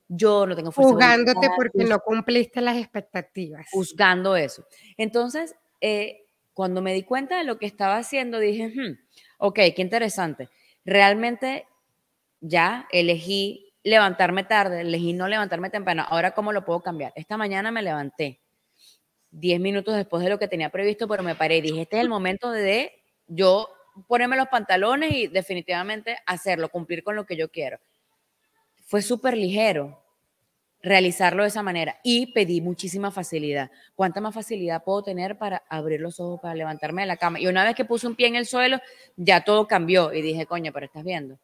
yo 0.07 0.45
no 0.45 0.55
tengo 0.55 0.71
fuerza. 0.71 0.93
Juzgándote 0.93 1.49
porque 1.55 1.83
no 1.83 1.99
cumpliste 1.99 2.61
las 2.61 2.77
expectativas. 2.77 3.67
Juzgando 3.71 4.35
eso. 4.35 4.65
Entonces, 4.97 5.55
eh, 5.81 6.25
cuando 6.57 6.81
me 6.81 6.91
di 6.91 7.03
cuenta 7.03 7.37
de 7.37 7.43
lo 7.43 7.59
que 7.59 7.67
estaba 7.67 7.97
haciendo, 7.97 8.39
dije, 8.39 8.69
hmm, 8.69 8.97
ok, 9.37 9.59
qué 9.75 9.81
interesante. 9.83 10.49
Realmente 10.83 11.67
ya 12.41 12.87
elegí 12.91 13.75
levantarme 13.83 14.43
tarde, 14.43 14.81
elegí 14.81 15.13
no 15.13 15.27
levantarme 15.27 15.69
temprano. 15.69 16.03
Ahora, 16.09 16.31
¿cómo 16.31 16.51
lo 16.53 16.65
puedo 16.65 16.81
cambiar? 16.81 17.13
Esta 17.15 17.37
mañana 17.37 17.69
me 17.69 17.83
levanté 17.83 18.41
10 19.29 19.59
minutos 19.59 19.95
después 19.95 20.23
de 20.23 20.31
lo 20.31 20.39
que 20.39 20.47
tenía 20.47 20.71
previsto, 20.71 21.07
pero 21.07 21.21
me 21.21 21.35
paré 21.35 21.57
y 21.57 21.61
dije, 21.61 21.83
este 21.83 21.97
es 21.97 22.01
el 22.01 22.09
momento 22.09 22.49
de 22.49 22.91
yo 23.27 23.69
ponerme 24.07 24.35
los 24.35 24.47
pantalones 24.47 25.11
y 25.13 25.27
definitivamente 25.27 26.17
hacerlo, 26.25 26.69
cumplir 26.69 27.03
con 27.03 27.15
lo 27.15 27.27
que 27.27 27.37
yo 27.37 27.51
quiero 27.51 27.77
fue 28.87 29.03
súper 29.03 29.37
ligero 29.37 30.01
realizarlo 30.81 31.43
de 31.43 31.49
esa 31.49 31.63
manera 31.63 31.99
y 32.03 32.31
pedí 32.33 32.61
muchísima 32.61 33.11
facilidad. 33.11 33.71
¿Cuánta 33.95 34.21
más 34.21 34.33
facilidad 34.33 34.83
puedo 34.83 35.03
tener 35.03 35.37
para 35.37 35.63
abrir 35.69 35.99
los 36.01 36.19
ojos, 36.19 36.39
para 36.41 36.55
levantarme 36.55 37.01
de 37.01 37.07
la 37.07 37.17
cama? 37.17 37.39
Y 37.39 37.47
una 37.47 37.63
vez 37.63 37.75
que 37.75 37.85
puse 37.85 38.07
un 38.07 38.15
pie 38.15 38.27
en 38.27 38.35
el 38.35 38.45
suelo, 38.45 38.79
ya 39.15 39.43
todo 39.43 39.67
cambió 39.67 40.13
y 40.13 40.21
dije, 40.21 40.45
coño, 40.45 40.71
pero 40.71 40.85
estás 40.85 41.03
viendo. 41.03 41.39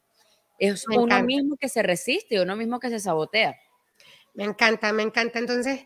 Es 0.60 0.88
uno 0.88 1.22
mismo 1.24 1.58
que 1.58 1.68
se 1.68 1.84
resiste, 1.84 2.42
uno 2.42 2.56
mismo 2.56 2.80
que 2.80 2.90
se 2.90 3.00
sabotea. 3.00 3.58
Me 4.34 4.44
encanta, 4.44 4.94
me 4.94 5.04
encanta. 5.04 5.40
Entonces, 5.40 5.82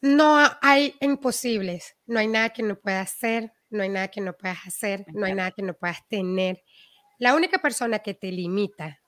no 0.00 0.38
hay 0.62 0.94
imposibles, 1.00 1.96
no 2.06 2.18
hay 2.18 2.26
nada 2.26 2.50
que 2.50 2.62
no 2.62 2.76
puedas 2.76 3.12
hacer, 3.12 3.52
no 3.68 3.82
hay 3.82 3.88
nada 3.88 4.08
que 4.08 4.20
no 4.20 4.32
puedas 4.32 4.66
hacer, 4.66 5.04
no 5.12 5.26
hay 5.26 5.34
nada 5.34 5.50
que 5.50 5.62
no 5.62 5.74
puedas 5.74 6.06
tener. 6.08 6.62
La 7.18 7.34
única 7.34 7.58
persona 7.58 7.98
que 7.98 8.14
te 8.14 8.32
limita 8.32 9.00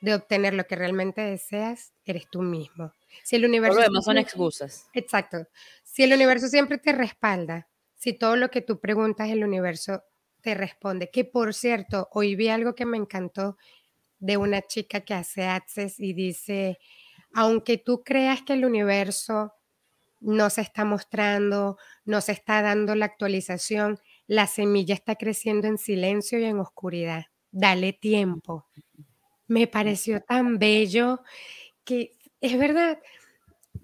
de 0.00 0.14
obtener 0.14 0.54
lo 0.54 0.66
que 0.66 0.76
realmente 0.76 1.20
deseas, 1.20 1.92
eres 2.04 2.28
tú 2.30 2.42
mismo. 2.42 2.92
Si 3.22 3.36
el 3.36 3.44
universo... 3.44 3.74
Todo 3.74 3.86
lo 3.86 3.90
demás 3.90 4.04
son 4.04 4.18
excusas. 4.18 4.88
Exacto. 4.94 5.46
Si 5.82 6.02
el 6.02 6.12
universo 6.12 6.48
siempre 6.48 6.78
te 6.78 6.92
respalda, 6.92 7.68
si 7.96 8.14
todo 8.14 8.36
lo 8.36 8.50
que 8.50 8.62
tú 8.62 8.80
preguntas 8.80 9.28
el 9.28 9.44
universo 9.44 10.02
te 10.40 10.54
responde, 10.54 11.10
que 11.10 11.24
por 11.24 11.52
cierto, 11.52 12.08
hoy 12.12 12.34
vi 12.34 12.48
algo 12.48 12.74
que 12.74 12.86
me 12.86 12.96
encantó 12.96 13.58
de 14.18 14.36
una 14.36 14.62
chica 14.62 15.00
que 15.00 15.14
hace 15.14 15.44
Access 15.44 16.00
y 16.00 16.14
dice, 16.14 16.78
aunque 17.34 17.78
tú 17.78 18.02
creas 18.02 18.42
que 18.42 18.54
el 18.54 18.64
universo 18.64 19.52
no 20.20 20.50
se 20.50 20.60
está 20.62 20.84
mostrando, 20.84 21.78
no 22.04 22.20
se 22.20 22.32
está 22.32 22.62
dando 22.62 22.94
la 22.94 23.06
actualización, 23.06 23.98
la 24.26 24.46
semilla 24.46 24.94
está 24.94 25.16
creciendo 25.16 25.66
en 25.66 25.78
silencio 25.78 26.38
y 26.38 26.44
en 26.44 26.58
oscuridad. 26.58 27.24
Dale 27.50 27.92
tiempo 27.92 28.66
me 29.50 29.66
pareció 29.66 30.22
tan 30.22 30.60
bello 30.60 31.22
que 31.84 32.16
es 32.40 32.56
verdad, 32.56 33.00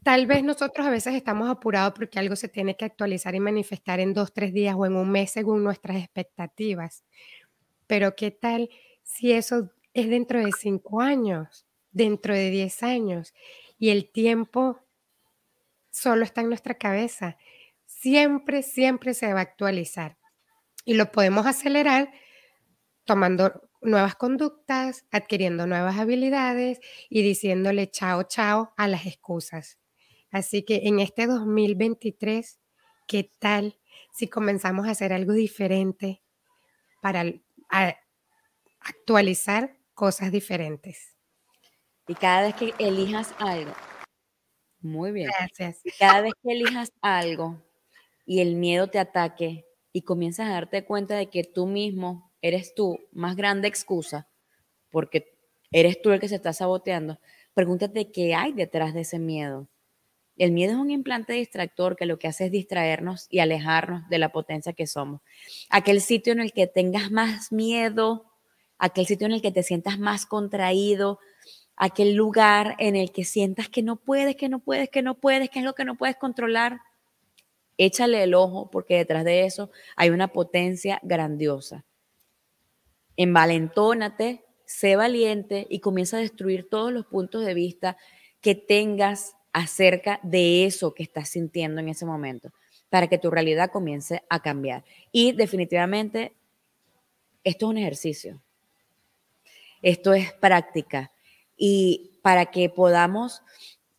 tal 0.04 0.28
vez 0.28 0.44
nosotros 0.44 0.86
a 0.86 0.90
veces 0.90 1.14
estamos 1.14 1.50
apurados 1.50 1.92
porque 1.92 2.20
algo 2.20 2.36
se 2.36 2.48
tiene 2.48 2.76
que 2.76 2.84
actualizar 2.84 3.34
y 3.34 3.40
manifestar 3.40 3.98
en 3.98 4.14
dos, 4.14 4.32
tres 4.32 4.52
días 4.52 4.76
o 4.78 4.86
en 4.86 4.94
un 4.94 5.10
mes 5.10 5.32
según 5.32 5.64
nuestras 5.64 5.96
expectativas. 5.96 7.04
Pero 7.88 8.14
¿qué 8.14 8.30
tal 8.30 8.70
si 9.02 9.32
eso 9.32 9.72
es 9.92 10.08
dentro 10.08 10.38
de 10.38 10.52
cinco 10.52 11.00
años, 11.00 11.66
dentro 11.90 12.32
de 12.32 12.50
diez 12.50 12.84
años 12.84 13.34
y 13.76 13.90
el 13.90 14.12
tiempo 14.12 14.78
solo 15.90 16.22
está 16.22 16.42
en 16.42 16.48
nuestra 16.48 16.74
cabeza? 16.74 17.38
Siempre, 17.86 18.62
siempre 18.62 19.14
se 19.14 19.32
va 19.32 19.40
a 19.40 19.42
actualizar 19.42 20.16
y 20.84 20.94
lo 20.94 21.10
podemos 21.10 21.44
acelerar 21.44 22.12
tomando 23.04 23.65
nuevas 23.82 24.14
conductas, 24.14 25.04
adquiriendo 25.10 25.66
nuevas 25.66 25.98
habilidades 25.98 26.80
y 27.08 27.22
diciéndole 27.22 27.90
chao, 27.90 28.22
chao 28.24 28.72
a 28.76 28.88
las 28.88 29.06
excusas. 29.06 29.78
Así 30.30 30.64
que 30.64 30.82
en 30.84 31.00
este 31.00 31.26
2023, 31.26 32.60
¿qué 33.06 33.30
tal 33.38 33.78
si 34.12 34.28
comenzamos 34.28 34.86
a 34.86 34.90
hacer 34.90 35.12
algo 35.12 35.32
diferente 35.32 36.22
para 37.00 37.24
actualizar 38.80 39.76
cosas 39.94 40.32
diferentes? 40.32 41.16
Y 42.08 42.14
cada 42.14 42.42
vez 42.42 42.54
que 42.54 42.74
elijas 42.78 43.34
algo, 43.38 43.72
muy 44.80 45.12
bien. 45.12 45.30
Gracias. 45.38 45.82
cada 45.98 46.20
vez 46.22 46.32
que 46.42 46.52
elijas 46.52 46.92
algo 47.00 47.62
y 48.24 48.40
el 48.40 48.56
miedo 48.56 48.88
te 48.88 48.98
ataque 48.98 49.66
y 49.92 50.02
comienzas 50.02 50.48
a 50.48 50.52
darte 50.52 50.84
cuenta 50.84 51.16
de 51.16 51.28
que 51.28 51.44
tú 51.44 51.66
mismo 51.66 52.25
eres 52.42 52.74
tú 52.74 52.98
más 53.12 53.36
grande 53.36 53.68
excusa, 53.68 54.28
porque 54.90 55.34
eres 55.70 56.00
tú 56.00 56.10
el 56.10 56.20
que 56.20 56.28
se 56.28 56.36
está 56.36 56.52
saboteando, 56.52 57.18
pregúntate 57.54 58.10
qué 58.10 58.34
hay 58.34 58.52
detrás 58.52 58.94
de 58.94 59.00
ese 59.00 59.18
miedo. 59.18 59.68
El 60.36 60.52
miedo 60.52 60.72
es 60.72 60.78
un 60.78 60.90
implante 60.90 61.32
distractor 61.32 61.96
que 61.96 62.04
lo 62.04 62.18
que 62.18 62.28
hace 62.28 62.46
es 62.46 62.52
distraernos 62.52 63.26
y 63.30 63.38
alejarnos 63.38 64.06
de 64.10 64.18
la 64.18 64.30
potencia 64.30 64.74
que 64.74 64.86
somos. 64.86 65.22
Aquel 65.70 66.02
sitio 66.02 66.32
en 66.32 66.40
el 66.40 66.52
que 66.52 66.66
tengas 66.66 67.10
más 67.10 67.52
miedo, 67.52 68.26
aquel 68.78 69.06
sitio 69.06 69.26
en 69.26 69.32
el 69.32 69.40
que 69.40 69.52
te 69.52 69.62
sientas 69.62 69.98
más 69.98 70.26
contraído, 70.26 71.18
aquel 71.76 72.14
lugar 72.14 72.76
en 72.78 72.96
el 72.96 73.12
que 73.12 73.24
sientas 73.24 73.68
que 73.68 73.82
no 73.82 73.96
puedes, 73.96 74.36
que 74.36 74.50
no 74.50 74.58
puedes, 74.58 74.90
que 74.90 75.02
no 75.02 75.14
puedes, 75.14 75.48
que 75.48 75.60
es 75.60 75.64
lo 75.64 75.74
que 75.74 75.84
no 75.84 75.96
puedes 75.96 76.16
controlar, 76.16 76.80
échale 77.78 78.22
el 78.22 78.34
ojo 78.34 78.70
porque 78.70 78.96
detrás 78.96 79.24
de 79.24 79.44
eso 79.44 79.70
hay 79.96 80.10
una 80.10 80.28
potencia 80.28 81.00
grandiosa. 81.02 81.84
Envalentónate, 83.16 84.44
sé 84.64 84.96
valiente 84.96 85.66
y 85.70 85.80
comienza 85.80 86.16
a 86.16 86.20
destruir 86.20 86.68
todos 86.68 86.92
los 86.92 87.06
puntos 87.06 87.44
de 87.44 87.54
vista 87.54 87.96
que 88.40 88.54
tengas 88.54 89.36
acerca 89.52 90.20
de 90.22 90.66
eso 90.66 90.92
que 90.92 91.02
estás 91.02 91.30
sintiendo 91.30 91.80
en 91.80 91.88
ese 91.88 92.04
momento, 92.04 92.52
para 92.90 93.08
que 93.08 93.16
tu 93.18 93.30
realidad 93.30 93.70
comience 93.70 94.22
a 94.28 94.40
cambiar. 94.40 94.84
Y 95.12 95.32
definitivamente, 95.32 96.34
esto 97.42 97.66
es 97.66 97.70
un 97.70 97.78
ejercicio. 97.78 98.42
Esto 99.80 100.12
es 100.12 100.32
práctica. 100.34 101.12
Y 101.56 102.18
para 102.22 102.46
que 102.46 102.68
podamos 102.68 103.42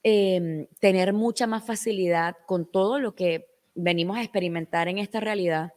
em, 0.04 0.68
tener 0.80 1.14
mucha 1.14 1.48
más 1.48 1.66
facilidad 1.66 2.36
con 2.46 2.70
todo 2.70 3.00
lo 3.00 3.16
que 3.16 3.48
venimos 3.74 4.18
a 4.18 4.24
experimentar 4.24 4.88
en 4.88 4.98
esta 4.98 5.20
realidad, 5.20 5.74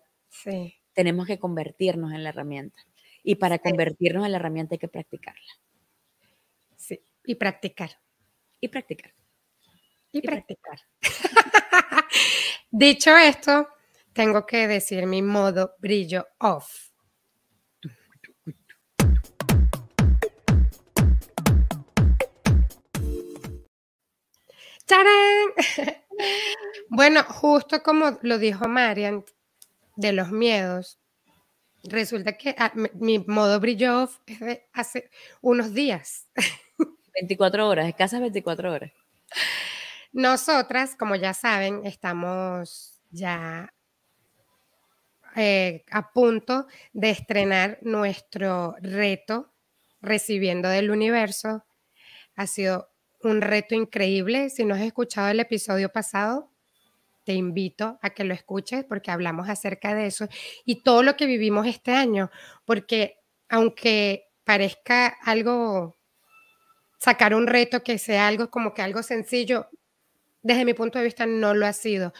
tenemos 0.92 1.26
que 1.26 1.38
convertirnos 1.38 2.12
en 2.12 2.22
la 2.22 2.30
herramienta. 2.30 2.76
Y 3.22 3.36
para 3.36 3.58
convertirnos 3.58 4.24
en 4.24 4.32
la 4.32 4.38
herramienta 4.38 4.74
hay 4.74 4.78
que 4.78 4.88
practicarla. 4.88 5.52
Sí, 6.76 7.02
y 7.24 7.34
practicar. 7.34 7.90
Y 8.60 8.68
practicar. 8.68 9.12
Y, 10.12 10.22
practicar. 10.22 10.80
Dicho 12.70 13.16
esto, 13.16 13.68
tengo 14.12 14.44
que 14.44 14.66
decir 14.66 15.06
mi 15.06 15.22
modo 15.22 15.76
brillo 15.78 16.26
off. 16.38 16.90
bueno, 26.88 27.22
justo 27.24 27.82
como 27.82 28.18
lo 28.22 28.38
dijo 28.38 28.68
Marian, 28.68 29.24
de 29.96 30.12
los 30.12 30.30
miedos, 30.30 30.99
resulta 31.84 32.32
que 32.32 32.54
ah, 32.58 32.72
mi 32.94 33.18
modo 33.18 33.58
brillo 33.60 34.04
off 34.04 34.18
es 34.26 34.40
de 34.40 34.68
hace 34.72 35.10
unos 35.40 35.74
días. 35.74 36.28
24 37.14 37.68
horas, 37.68 37.88
escasas 37.88 38.20
24 38.20 38.72
horas. 38.72 38.92
Nosotras, 40.12 40.96
como 40.96 41.16
ya 41.16 41.34
saben, 41.34 41.86
estamos 41.86 43.00
ya 43.10 43.72
eh, 45.36 45.84
a 45.90 46.12
punto 46.12 46.66
de 46.92 47.10
estrenar 47.10 47.78
nuestro 47.82 48.74
reto 48.80 49.52
recibiendo 50.00 50.68
del 50.68 50.90
universo. 50.90 51.64
Ha 52.34 52.46
sido 52.46 52.90
un 53.22 53.40
reto 53.40 53.74
increíble. 53.74 54.50
Si 54.50 54.64
no 54.64 54.74
has 54.74 54.80
escuchado 54.80 55.28
el 55.28 55.40
episodio 55.40 55.90
pasado, 55.92 56.49
te 57.24 57.34
invito 57.34 57.98
a 58.02 58.10
que 58.10 58.24
lo 58.24 58.34
escuches 58.34 58.84
porque 58.84 59.10
hablamos 59.10 59.48
acerca 59.48 59.94
de 59.94 60.06
eso 60.06 60.28
y 60.64 60.82
todo 60.82 61.02
lo 61.02 61.16
que 61.16 61.26
vivimos 61.26 61.66
este 61.66 61.92
año, 61.92 62.30
porque 62.64 63.18
aunque 63.48 64.28
parezca 64.44 65.08
algo, 65.24 65.98
sacar 66.98 67.34
un 67.34 67.46
reto 67.46 67.82
que 67.82 67.98
sea 67.98 68.28
algo 68.28 68.50
como 68.50 68.74
que 68.74 68.82
algo 68.82 69.02
sencillo, 69.02 69.68
desde 70.42 70.64
mi 70.64 70.74
punto 70.74 70.98
de 70.98 71.04
vista 71.04 71.26
no 71.26 71.54
lo 71.54 71.66
ha 71.66 71.72
sido. 71.72 72.12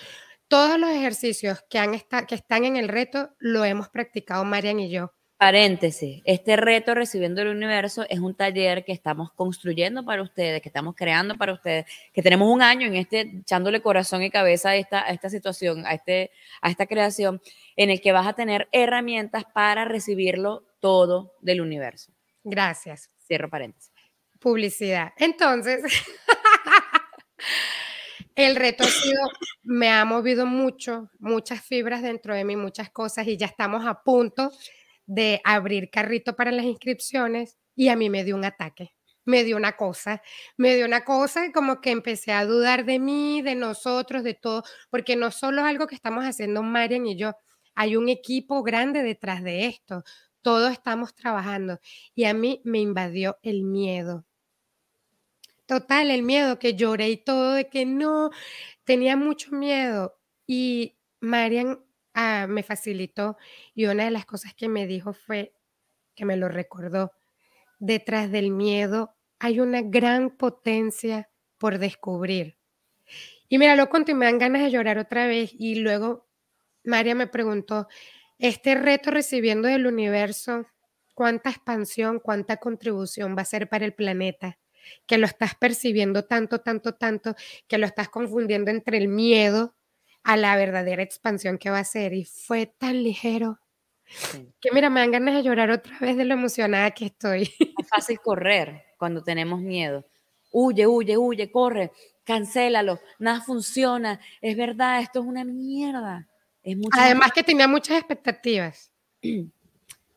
Todos 0.49 0.79
los 0.79 0.91
ejercicios 0.91 1.65
que, 1.71 1.79
han 1.79 1.93
que 2.27 2.35
están 2.35 2.65
en 2.65 2.77
el 2.77 2.89
reto 2.89 3.35
lo 3.39 3.65
hemos 3.65 3.89
practicado 3.89 4.45
Marian 4.45 4.81
y 4.81 4.91
yo. 4.91 5.15
Paréntesis, 5.41 6.21
este 6.27 6.55
reto 6.57 6.95
Recibiendo 6.95 7.41
el 7.41 7.49
Universo 7.49 8.05
es 8.11 8.19
un 8.19 8.35
taller 8.35 8.85
que 8.85 8.93
estamos 8.93 9.33
construyendo 9.33 10.05
para 10.05 10.21
ustedes, 10.21 10.61
que 10.61 10.69
estamos 10.69 10.95
creando 10.95 11.39
para 11.39 11.55
ustedes, 11.55 11.87
que 12.13 12.21
tenemos 12.21 12.47
un 12.47 12.61
año 12.61 12.87
en 12.87 12.97
este, 12.97 13.21
echándole 13.21 13.81
corazón 13.81 14.23
y 14.23 14.31
cabeza 14.31 14.69
a 14.69 14.77
esta, 14.77 15.03
a 15.03 15.13
esta 15.13 15.31
situación, 15.31 15.87
a, 15.87 15.95
este, 15.95 16.31
a 16.61 16.69
esta 16.69 16.85
creación, 16.85 17.41
en 17.77 17.89
el 17.89 18.03
que 18.03 18.13
vas 18.13 18.27
a 18.27 18.35
tener 18.35 18.69
herramientas 18.71 19.45
para 19.55 19.87
recibirlo 19.87 20.63
todo 20.79 21.33
del 21.41 21.63
universo. 21.63 22.13
Gracias. 22.45 23.11
Cierro 23.27 23.49
paréntesis. 23.49 23.95
Publicidad. 24.41 25.15
Entonces, 25.17 25.83
el 28.35 28.57
reto 28.57 28.85
ha 28.85 28.89
sido, 28.89 29.23
me 29.63 29.89
ha 29.89 30.05
movido 30.05 30.45
mucho, 30.45 31.09
muchas 31.19 31.63
fibras 31.63 32.03
dentro 32.03 32.35
de 32.35 32.45
mí, 32.45 32.57
muchas 32.57 32.91
cosas, 32.91 33.27
y 33.27 33.39
ya 33.39 33.47
estamos 33.47 33.87
a 33.87 34.03
punto 34.03 34.53
de 35.11 35.41
abrir 35.43 35.91
carrito 35.91 36.37
para 36.37 36.53
las 36.53 36.65
inscripciones 36.65 37.59
y 37.75 37.89
a 37.89 37.97
mí 37.97 38.09
me 38.09 38.23
dio 38.23 38.37
un 38.37 38.45
ataque, 38.45 38.95
me 39.25 39.43
dio 39.43 39.57
una 39.57 39.77
cosa, 39.77 40.23
me 40.57 40.77
dio 40.77 40.87
una 40.87 41.05
cosa 41.05 41.51
como 41.53 41.81
que 41.81 41.91
empecé 41.91 42.31
a 42.31 42.47
dudar 42.47 42.85
de 42.85 43.01
mí, 43.01 43.43
de 43.43 43.57
nosotros, 43.57 44.23
de 44.23 44.35
todo, 44.35 44.63
porque 44.89 45.17
no 45.17 45.33
solo 45.33 45.63
es 45.63 45.67
algo 45.67 45.89
que 45.89 45.97
estamos 45.97 46.25
haciendo 46.25 46.63
Marian 46.63 47.07
y 47.09 47.17
yo, 47.17 47.33
hay 47.75 47.97
un 47.97 48.09
equipo 48.09 48.63
grande 48.63 49.03
detrás 49.03 49.43
de 49.43 49.67
esto, 49.67 50.05
todos 50.43 50.71
estamos 50.71 51.13
trabajando 51.13 51.81
y 52.15 52.25
a 52.25 52.33
mí 52.33 52.61
me 52.65 52.79
invadió 52.79 53.37
el 53.43 53.65
miedo. 53.65 54.25
Total, 55.67 56.13
el 56.13 56.23
miedo 56.23 56.61
que 56.61 56.75
lloré 56.75 57.11
y 57.11 57.17
todo, 57.17 57.55
de 57.55 57.69
que 57.69 57.85
no, 57.85 58.31
tenía 58.85 59.17
mucho 59.17 59.51
miedo. 59.53 60.19
Y 60.47 60.97
Marian 61.21 61.81
Ah, 62.23 62.47
me 62.47 62.63
facilitó 62.63 63.39
y 63.75 63.87
una 63.87 64.05
de 64.05 64.11
las 64.11 64.27
cosas 64.27 64.53
que 64.53 64.69
me 64.69 64.87
dijo 64.87 65.15
fue, 65.15 65.55
que 66.15 66.27
me 66.27 66.37
lo 66.37 66.49
recordó, 66.49 67.13
detrás 67.79 68.31
del 68.31 68.51
miedo 68.51 69.15
hay 69.39 69.59
una 69.59 69.81
gran 69.81 70.29
potencia 70.29 71.31
por 71.57 71.79
descubrir. 71.79 72.59
Y 73.49 73.57
mira, 73.57 73.75
lo 73.75 73.89
conté 73.89 74.13
me 74.13 74.27
dan 74.27 74.37
ganas 74.37 74.61
de 74.61 74.71
llorar 74.71 74.99
otra 74.99 75.27
vez 75.27 75.51
y 75.59 75.77
luego 75.77 76.29
María 76.85 77.15
me 77.15 77.27
preguntó, 77.27 77.89
este 78.39 78.75
reto 78.75 79.11
recibiendo 79.11 79.67
del 79.67 79.87
universo, 79.87 80.67
¿cuánta 81.15 81.49
expansión, 81.49 82.21
cuánta 82.21 82.59
contribución 82.59 83.35
va 83.35 83.43
a 83.43 83.47
ser 83.47 83.67
para 83.71 83.87
el 83.87 83.95
planeta? 83.95 84.59
Que 85.07 85.17
lo 85.17 85.25
estás 85.25 85.55
percibiendo 85.55 86.27
tanto, 86.27 86.61
tanto, 86.61 86.97
tanto, 86.97 87.35
que 87.67 87.79
lo 87.79 87.87
estás 87.87 88.11
confundiendo 88.11 88.71
entre 88.71 88.99
el 88.99 89.09
miedo 89.09 89.75
a 90.23 90.37
la 90.37 90.57
verdadera 90.57 91.03
expansión 91.03 91.59
que 91.59 91.71
va 91.71 91.79
a 91.79 91.85
ser. 91.85 92.13
Y 92.13 92.25
fue 92.25 92.67
tan 92.67 93.03
ligero 93.03 93.59
que, 94.61 94.73
mira, 94.73 94.91
me 94.91 95.01
dan 95.01 95.13
ganas 95.13 95.35
de 95.37 95.43
llorar 95.43 95.71
otra 95.71 95.99
vez 96.01 96.17
de 96.17 96.25
lo 96.25 96.35
emocionada 96.35 96.91
que 96.91 97.07
estoy. 97.07 97.43
Es 97.59 97.89
fácil 97.89 98.19
correr 98.21 98.83
cuando 98.99 99.23
tenemos 99.23 99.61
miedo. 99.61 100.05
Huye, 100.53 100.87
huye, 100.87 101.17
huye, 101.17 101.51
corre, 101.51 101.93
cancélalo, 102.25 103.01
nada 103.19 103.41
funciona. 103.41 104.21
Es 104.41 104.57
verdad, 104.57 105.01
esto 105.01 105.21
es 105.21 105.27
una 105.27 105.45
mierda. 105.45 106.29
Es 106.63 106.77
Además 106.93 107.33
que 107.33 107.43
tenía 107.43 107.69
muchas 107.69 107.99
expectativas. 107.99 108.91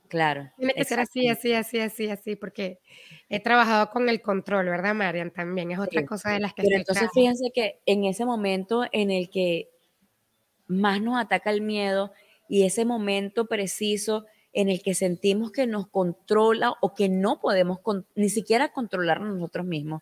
Claro. 0.10 0.48
Tiene 0.58 0.76
que 0.76 0.86
ser 0.86 1.00
así, 1.00 1.28
así, 1.28 1.54
así, 1.54 1.80
así, 1.80 2.08
así, 2.08 2.36
porque 2.36 2.80
he 3.30 3.40
trabajado 3.40 3.90
con 3.90 4.10
el 4.10 4.22
control, 4.22 4.68
¿verdad, 4.68 4.94
Marian? 4.94 5.32
También 5.32 5.72
es 5.72 5.80
otra 5.80 6.06
cosa 6.06 6.30
de 6.30 6.40
las 6.40 6.54
que... 6.54 6.62
Pero 6.62 6.78
entonces 6.78 7.10
fíjense 7.16 7.50
que 7.52 7.80
en 7.88 8.04
ese 8.04 8.24
momento 8.24 8.86
en 8.92 9.10
el 9.10 9.32
que 9.32 9.72
más 10.68 11.02
nos 11.02 11.20
ataca 11.20 11.50
el 11.50 11.62
miedo 11.62 12.12
y 12.48 12.64
ese 12.64 12.86
momento 12.86 13.48
preciso 13.48 14.26
en 14.54 14.70
el 14.70 14.82
que 14.82 14.94
sentimos 14.94 15.52
que 15.52 15.66
nos 15.66 15.88
controla 15.88 16.76
o 16.82 16.94
que 16.94 17.10
no 17.10 17.40
podemos 17.42 17.80
ni 18.16 18.30
siquiera 18.30 18.72
controlarnos 18.72 19.36
nosotros 19.36 19.66
mismos, 19.66 20.02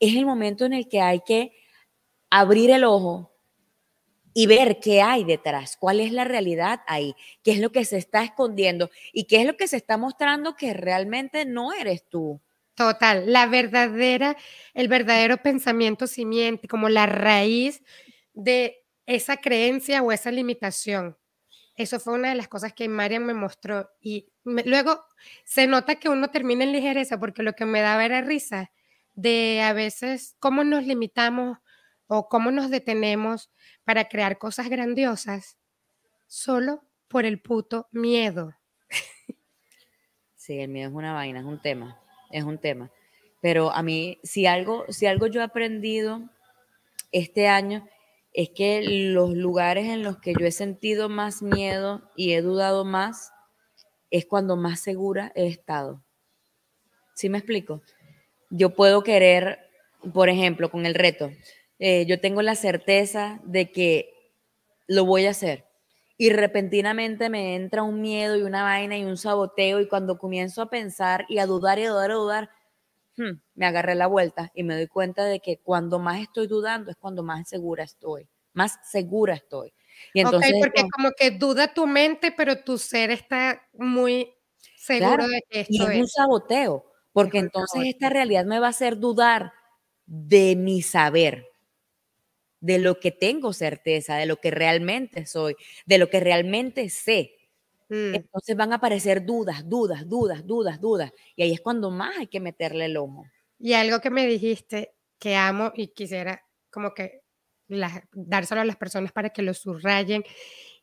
es 0.00 0.16
el 0.16 0.24
momento 0.24 0.64
en 0.64 0.72
el 0.72 0.88
que 0.88 1.00
hay 1.00 1.20
que 1.20 1.52
abrir 2.30 2.70
el 2.70 2.84
ojo 2.84 3.32
y 4.34 4.46
ver 4.46 4.80
qué 4.80 5.02
hay 5.02 5.24
detrás, 5.24 5.76
cuál 5.76 6.00
es 6.00 6.12
la 6.12 6.24
realidad 6.24 6.80
ahí, 6.86 7.14
qué 7.42 7.52
es 7.52 7.60
lo 7.60 7.70
que 7.70 7.84
se 7.84 7.98
está 7.98 8.24
escondiendo 8.24 8.90
y 9.12 9.24
qué 9.24 9.42
es 9.42 9.46
lo 9.46 9.56
que 9.56 9.68
se 9.68 9.76
está 9.76 9.98
mostrando 9.98 10.56
que 10.56 10.72
realmente 10.72 11.44
no 11.44 11.72
eres 11.72 12.08
tú. 12.08 12.40
Total, 12.74 13.30
la 13.30 13.46
verdadera, 13.46 14.36
el 14.72 14.88
verdadero 14.88 15.36
pensamiento 15.42 16.06
simiente, 16.06 16.68
como 16.68 16.88
la 16.88 17.04
raíz 17.04 17.82
de 18.32 18.81
esa 19.06 19.36
creencia 19.36 20.02
o 20.02 20.12
esa 20.12 20.30
limitación. 20.30 21.16
Eso 21.76 21.98
fue 21.98 22.14
una 22.14 22.28
de 22.28 22.34
las 22.34 22.48
cosas 22.48 22.72
que 22.72 22.88
Marian 22.88 23.24
me 23.24 23.34
mostró. 23.34 23.90
Y 24.00 24.28
luego 24.44 25.00
se 25.44 25.66
nota 25.66 25.96
que 25.96 26.08
uno 26.08 26.28
termina 26.30 26.64
en 26.64 26.72
ligereza 26.72 27.18
porque 27.18 27.42
lo 27.42 27.54
que 27.54 27.64
me 27.64 27.80
daba 27.80 28.04
era 28.04 28.20
risa 28.20 28.70
de 29.14 29.62
a 29.62 29.72
veces 29.72 30.36
cómo 30.38 30.64
nos 30.64 30.86
limitamos 30.86 31.58
o 32.06 32.28
cómo 32.28 32.50
nos 32.50 32.70
detenemos 32.70 33.50
para 33.84 34.08
crear 34.08 34.38
cosas 34.38 34.68
grandiosas 34.68 35.58
solo 36.26 36.84
por 37.08 37.24
el 37.24 37.40
puto 37.40 37.88
miedo. 37.90 38.54
Sí, 40.34 40.58
el 40.58 40.70
miedo 40.70 40.88
es 40.88 40.94
una 40.94 41.12
vaina, 41.12 41.38
es 41.38 41.46
un 41.46 41.62
tema, 41.62 42.00
es 42.30 42.42
un 42.42 42.58
tema. 42.58 42.90
Pero 43.40 43.72
a 43.72 43.80
mí, 43.82 44.18
si 44.24 44.46
algo, 44.46 44.84
si 44.88 45.06
algo 45.06 45.28
yo 45.28 45.40
he 45.40 45.44
aprendido 45.44 46.20
este 47.12 47.46
año 47.46 47.88
es 48.32 48.50
que 48.50 48.82
los 48.82 49.34
lugares 49.34 49.88
en 49.88 50.02
los 50.02 50.18
que 50.18 50.32
yo 50.38 50.46
he 50.46 50.52
sentido 50.52 51.08
más 51.08 51.42
miedo 51.42 52.02
y 52.16 52.32
he 52.32 52.42
dudado 52.42 52.84
más 52.84 53.32
es 54.10 54.26
cuando 54.26 54.56
más 54.56 54.80
segura 54.80 55.32
he 55.34 55.46
estado. 55.46 56.02
¿Sí 57.14 57.28
me 57.28 57.38
explico? 57.38 57.82
Yo 58.50 58.74
puedo 58.74 59.02
querer, 59.02 59.58
por 60.12 60.28
ejemplo, 60.28 60.70
con 60.70 60.86
el 60.86 60.94
reto, 60.94 61.30
eh, 61.78 62.06
yo 62.06 62.20
tengo 62.20 62.42
la 62.42 62.54
certeza 62.54 63.40
de 63.44 63.72
que 63.72 64.10
lo 64.86 65.04
voy 65.04 65.26
a 65.26 65.30
hacer 65.30 65.66
y 66.16 66.30
repentinamente 66.30 67.28
me 67.28 67.56
entra 67.56 67.82
un 67.82 68.00
miedo 68.00 68.36
y 68.36 68.42
una 68.42 68.62
vaina 68.62 68.96
y 68.96 69.04
un 69.04 69.16
saboteo 69.16 69.80
y 69.80 69.88
cuando 69.88 70.18
comienzo 70.18 70.62
a 70.62 70.70
pensar 70.70 71.26
y 71.28 71.38
a 71.38 71.46
dudar 71.46 71.78
y 71.78 71.84
a 71.84 71.90
dudar 71.90 72.10
a 72.12 72.14
dudar, 72.14 72.50
hmm, 73.22 73.40
me 73.54 73.66
agarré 73.66 73.94
la 73.94 74.06
vuelta 74.06 74.50
y 74.54 74.62
me 74.62 74.74
doy 74.74 74.86
cuenta 74.86 75.24
de 75.24 75.40
que 75.40 75.58
cuando 75.58 75.98
más 75.98 76.20
estoy 76.20 76.46
dudando 76.46 76.90
es 76.90 76.96
cuando 76.96 77.22
más 77.22 77.48
segura 77.48 77.84
estoy, 77.84 78.28
más 78.52 78.78
segura 78.90 79.34
estoy. 79.34 79.72
Y 80.12 80.20
entonces, 80.20 80.54
porque 80.60 80.82
como 80.90 81.10
que 81.16 81.30
duda 81.30 81.72
tu 81.72 81.86
mente, 81.86 82.32
pero 82.32 82.62
tu 82.62 82.78
ser 82.78 83.10
está 83.10 83.62
muy 83.74 84.32
seguro 84.76 85.26
de 85.28 85.42
que 85.48 85.60
esto 85.60 85.72
y 85.72 85.82
es, 85.82 86.00
un 86.00 86.08
saboteo, 86.08 86.84
porque 87.12 87.38
entonces 87.38 87.82
esta 87.86 88.08
realidad 88.08 88.44
me 88.44 88.58
va 88.58 88.66
a 88.66 88.70
hacer 88.70 88.98
dudar 88.98 89.52
de 90.06 90.56
mi 90.56 90.82
saber, 90.82 91.46
de 92.60 92.78
lo 92.78 93.00
que 93.00 93.10
tengo 93.10 93.52
certeza, 93.52 94.16
de 94.16 94.26
lo 94.26 94.36
que 94.36 94.50
realmente 94.50 95.26
soy, 95.26 95.56
de 95.86 95.98
lo 95.98 96.10
que 96.10 96.20
realmente 96.20 96.88
sé. 96.90 97.34
Mm. 97.92 98.14
Entonces 98.14 98.56
van 98.56 98.72
a 98.72 98.76
aparecer 98.76 99.26
dudas, 99.26 99.68
dudas, 99.68 100.08
dudas, 100.08 100.46
dudas, 100.46 100.80
dudas. 100.80 101.12
Y 101.36 101.42
ahí 101.42 101.52
es 101.52 101.60
cuando 101.60 101.90
más 101.90 102.16
hay 102.16 102.26
que 102.26 102.40
meterle 102.40 102.86
el 102.86 102.96
ojo. 102.96 103.26
Y 103.58 103.74
algo 103.74 104.00
que 104.00 104.08
me 104.08 104.26
dijiste 104.26 104.94
que 105.18 105.36
amo 105.36 105.72
y 105.74 105.88
quisiera 105.88 106.42
como 106.70 106.94
que 106.94 107.20
dárselo 108.12 108.62
a 108.62 108.64
las 108.64 108.76
personas 108.76 109.12
para 109.12 109.28
que 109.28 109.42
lo 109.42 109.52
subrayen 109.52 110.24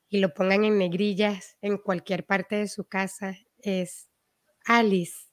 y 0.07 0.19
lo 0.19 0.35
pongan 0.35 0.65
en 0.65 0.77
negrillas 0.77 1.57
en 1.61 1.79
cualquier 1.79 2.27
parte 2.27 2.57
de 2.57 2.67
su 2.67 2.85
casa 2.85 3.35
es, 3.57 4.07
Alice, 4.65 5.29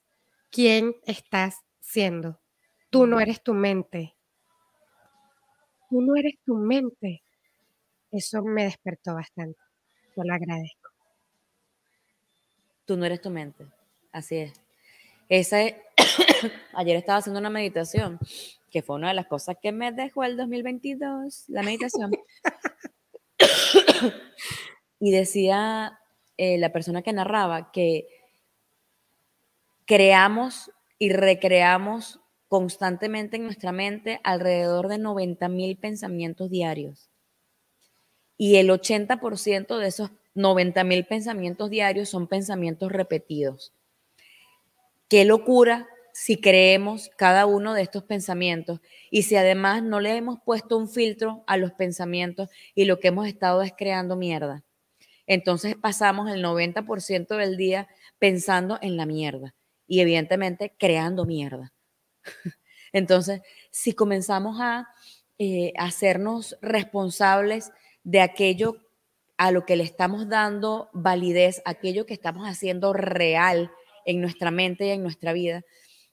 ¿quién 0.49 0.95
estás 1.05 1.57
siendo? 1.79 2.41
Tú 2.89 3.05
no 3.05 3.19
eres 3.19 3.43
tu 3.43 3.53
mente. 3.53 4.15
Tú 5.91 6.01
no 6.01 6.15
eres 6.15 6.39
tu 6.43 6.55
mente. 6.55 7.21
Eso 8.11 8.41
me 8.41 8.63
despertó 8.63 9.13
bastante. 9.13 9.59
Yo 10.15 10.23
lo 10.23 10.33
agradezco. 10.33 10.76
Tú 12.87 12.95
no 12.95 13.05
eres 13.05 13.21
tu 13.21 13.29
mente. 13.29 13.65
Así 14.13 14.37
es. 14.37 14.53
Ayer 16.73 16.95
estaba 16.95 17.19
haciendo 17.19 17.39
una 17.41 17.49
meditación, 17.49 18.17
que 18.71 18.81
fue 18.81 18.95
una 18.95 19.09
de 19.09 19.13
las 19.13 19.27
cosas 19.27 19.57
que 19.61 19.73
me 19.73 19.91
dejó 19.91 20.23
el 20.23 20.37
2022, 20.37 21.49
la 21.49 21.63
meditación. 21.63 22.11
y 25.01 25.11
decía 25.11 25.99
eh, 26.37 26.57
la 26.57 26.71
persona 26.71 27.01
que 27.01 27.11
narraba 27.11 27.73
que 27.73 28.07
creamos 29.85 30.71
y 30.97 31.11
recreamos 31.11 32.21
constantemente 32.47 33.35
en 33.35 33.43
nuestra 33.43 33.73
mente 33.73 34.21
alrededor 34.23 34.87
de 34.87 34.97
90 34.97 35.49
mil 35.49 35.77
pensamientos 35.77 36.49
diarios. 36.49 37.09
Y 38.37 38.55
el 38.55 38.69
80% 38.69 39.77
de 39.77 39.87
esos 39.87 40.11
90 40.37 40.83
mil 40.83 41.05
pensamientos 41.05 41.69
diarios 41.69 42.09
son 42.09 42.27
pensamientos 42.27 42.91
repetidos. 42.91 43.73
Qué 45.09 45.25
locura 45.25 45.87
si 46.13 46.39
creemos 46.39 47.09
cada 47.17 47.45
uno 47.45 47.73
de 47.73 47.81
estos 47.81 48.03
pensamientos 48.03 48.79
y 49.09 49.23
si 49.23 49.35
además 49.35 49.83
no 49.83 49.99
le 49.99 50.15
hemos 50.15 50.39
puesto 50.43 50.77
un 50.77 50.89
filtro 50.89 51.43
a 51.47 51.57
los 51.57 51.73
pensamientos 51.73 52.49
y 52.75 52.85
lo 52.85 52.99
que 52.99 53.09
hemos 53.09 53.27
estado 53.27 53.61
es 53.63 53.73
creando 53.75 54.15
mierda. 54.15 54.63
Entonces 55.25 55.75
pasamos 55.75 56.31
el 56.31 56.43
90% 56.43 57.35
del 57.35 57.57
día 57.57 57.87
pensando 58.19 58.77
en 58.81 58.95
la 58.95 59.05
mierda 59.05 59.55
y 59.87 60.01
evidentemente 60.01 60.73
creando 60.77 61.25
mierda. 61.25 61.73
Entonces, 62.93 63.41
si 63.71 63.93
comenzamos 63.93 64.59
a 64.61 64.87
eh, 65.39 65.73
hacernos 65.77 66.57
responsables 66.61 67.71
de 68.03 68.21
aquello 68.21 68.86
a 69.37 69.51
lo 69.51 69.65
que 69.65 69.75
le 69.75 69.83
estamos 69.83 70.27
dando 70.27 70.89
validez, 70.93 71.61
aquello 71.65 72.05
que 72.05 72.13
estamos 72.13 72.47
haciendo 72.47 72.93
real 72.93 73.71
en 74.05 74.21
nuestra 74.21 74.51
mente 74.51 74.87
y 74.87 74.89
en 74.89 75.03
nuestra 75.03 75.33
vida, 75.33 75.63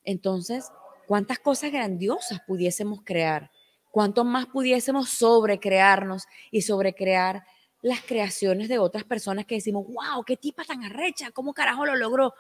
entonces, 0.04 0.70
¿cuántas 1.06 1.38
cosas 1.38 1.72
grandiosas 1.72 2.40
pudiésemos 2.46 3.00
crear? 3.02 3.50
¿Cuánto 3.90 4.24
más 4.24 4.46
pudiésemos 4.46 5.08
sobrecrearnos 5.08 6.24
y 6.50 6.62
sobrecrear 6.62 7.44
las 7.80 8.00
creaciones 8.02 8.68
de 8.68 8.78
otras 8.78 9.04
personas 9.04 9.46
que 9.46 9.56
decimos, 9.56 9.87
wow, 9.87 10.24
qué 10.24 10.37
tipa 10.37 10.64
tan 10.64 10.84
arrecha, 10.84 11.30
cómo 11.30 11.54
carajo 11.54 11.87
lo 11.87 11.96
logró? 11.96 12.34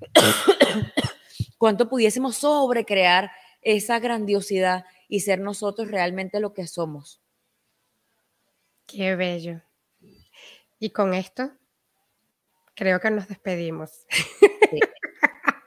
¿Cuánto 1.58 1.88
pudiésemos 1.88 2.36
sobrecrear 2.36 3.30
esa 3.62 3.98
grandiosidad 3.98 4.84
y 5.08 5.20
ser 5.20 5.40
nosotros 5.40 5.90
realmente 5.90 6.38
lo 6.38 6.52
que 6.52 6.66
somos? 6.66 7.20
Qué 8.86 9.16
bello. 9.16 9.62
Y 10.84 10.90
con 10.90 11.14
esto, 11.14 11.50
creo 12.74 13.00
que 13.00 13.10
nos 13.10 13.26
despedimos. 13.26 14.04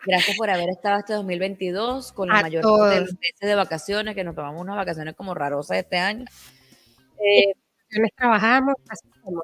Gracias 0.05 0.37
por 0.37 0.47
haber 0.51 0.69
estado 0.69 0.99
este 0.99 1.13
2022 1.13 2.11
con 2.11 2.27
la 2.27 2.43
mayor 2.43 2.61
parte 2.61 2.93
de 2.93 3.01
los 3.01 3.13
meses 3.13 3.39
de 3.39 3.55
vacaciones, 3.55 4.13
que 4.13 4.23
nos 4.23 4.35
tomamos 4.35 4.61
unas 4.61 4.75
vacaciones 4.75 5.15
como 5.15 5.33
rarosas 5.33 5.77
este 5.77 5.97
año. 5.97 6.25
Eh, 7.17 7.51
trabajamos, 8.15 8.75
así 8.89 9.09
como. 9.23 9.41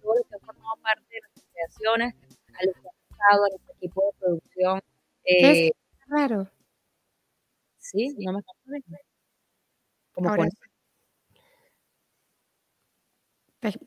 todos 0.00 0.16
los 0.16 0.26
que 0.26 0.34
han 0.34 0.40
formado 0.46 0.76
parte 0.82 1.14
de 1.14 1.20
nuestras 1.20 1.46
creaciones, 1.52 2.14
a 2.58 2.64
los 2.64 2.74
que 2.74 2.88
han 2.88 3.10
estado, 3.10 3.44
a 3.44 3.48
nuestro 3.50 3.74
equipo 3.74 4.02
de 4.02 4.18
producción, 4.18 4.80
eh, 5.24 5.66
es 5.66 5.72
raro. 6.08 6.50
Sí, 7.76 8.16
no 8.16 8.32
me 8.32 8.42
Como 10.14 10.30
Ahora, 10.30 10.48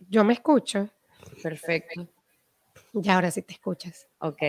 Yo 0.10 0.24
me 0.24 0.34
escucho. 0.34 0.90
Perfecto. 1.42 2.08
Y 2.94 3.10
ahora 3.10 3.32
sí 3.32 3.42
te 3.42 3.54
escuchas. 3.54 4.08
Ok. 4.20 4.42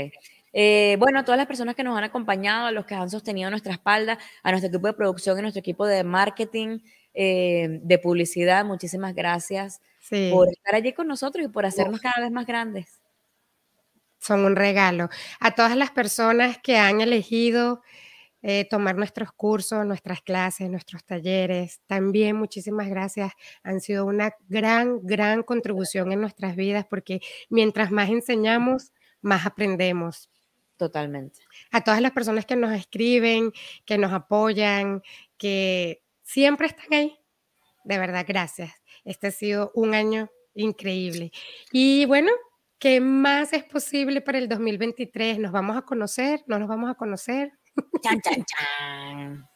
Eh, 0.53 0.97
bueno, 0.99 1.19
a 1.19 1.25
todas 1.25 1.39
las 1.39 1.47
personas 1.47 1.75
que 1.75 1.85
nos 1.85 1.97
han 1.99 2.05
acompañado, 2.05 2.67
a 2.67 2.73
los 2.73 2.87
que 2.87 2.95
han 2.95 3.11
sostenido 3.11 3.51
nuestra 3.51 3.73
espalda, 3.73 4.19
a 4.43 4.51
nuestro 4.51 4.69
equipo 4.69 4.87
de 4.87 4.93
producción 4.95 5.39
y 5.39 5.43
nuestro 5.43 5.61
equipo 5.61 5.87
de 5.87 6.05
marketing, 6.05 6.79
eh, 7.12 7.81
de 7.83 7.99
publicidad, 7.99 8.65
muchísimas 8.65 9.15
gracias 9.15 9.81
por 10.31 10.49
estar 10.49 10.75
allí 10.75 10.93
con 10.93 11.09
nosotros 11.09 11.45
y 11.45 11.49
por 11.49 11.67
hacernos 11.67 12.01
cada 12.01 12.23
vez 12.23 12.31
más 12.31 12.47
grandes 12.47 13.01
son 14.27 14.45
un 14.45 14.57
regalo. 14.57 15.09
A 15.41 15.55
todas 15.55 15.77
las 15.77 15.91
personas 15.91 16.59
que 16.59 16.77
han 16.77 17.01
elegido 17.01 17.83
eh, 18.49 18.65
tomar 18.71 18.95
nuestros 18.95 19.33
cursos, 19.33 19.85
nuestras 19.85 20.23
clases, 20.23 20.71
nuestros 20.71 21.05
talleres, 21.05 21.81
también 21.89 22.37
muchísimas 22.37 22.89
gracias. 22.89 23.33
Han 23.65 23.81
sido 23.81 24.07
una 24.07 24.31
gran, 24.49 25.01
gran 25.03 25.43
contribución 25.43 26.13
en 26.13 26.21
nuestras 26.21 26.55
vidas 26.55 26.87
porque 26.89 27.21
mientras 27.51 27.91
más 27.91 28.09
enseñamos, 28.09 28.93
más 29.21 29.47
aprendemos. 29.47 30.31
Totalmente. 30.77 31.41
A 31.73 31.83
todas 31.83 32.01
las 32.01 32.13
personas 32.13 32.47
que 32.47 32.55
nos 32.55 32.73
escriben, 32.73 33.51
que 33.85 33.99
nos 33.99 34.13
apoyan, 34.13 35.03
que 35.39 36.05
siempre 36.23 36.69
están 36.69 36.93
ahí. 36.93 37.19
De 37.83 37.99
verdad, 37.99 38.25
gracias. 38.29 38.73
Este 39.05 39.27
ha 39.27 39.33
sido 39.33 39.73
un 39.75 39.93
año 39.93 40.31
increíble. 40.55 41.33
Y 41.73 42.07
bueno, 42.07 42.31
¿Qué 42.79 43.01
más 43.01 43.55
es 43.55 43.65
posible 43.65 44.21
para 44.21 44.37
el 44.37 44.51
2023? 44.51 45.39
¿Nos 45.39 45.51
vamos 45.51 45.79
a 45.79 45.83
conocer? 45.83 46.45
¿No 46.47 46.59
nos 46.59 46.69
vamos 46.69 46.91
a 46.91 46.95
conocer? 46.95 47.56
Chan, 48.03 48.21
chan, 48.21 48.45
chan. 48.45 49.49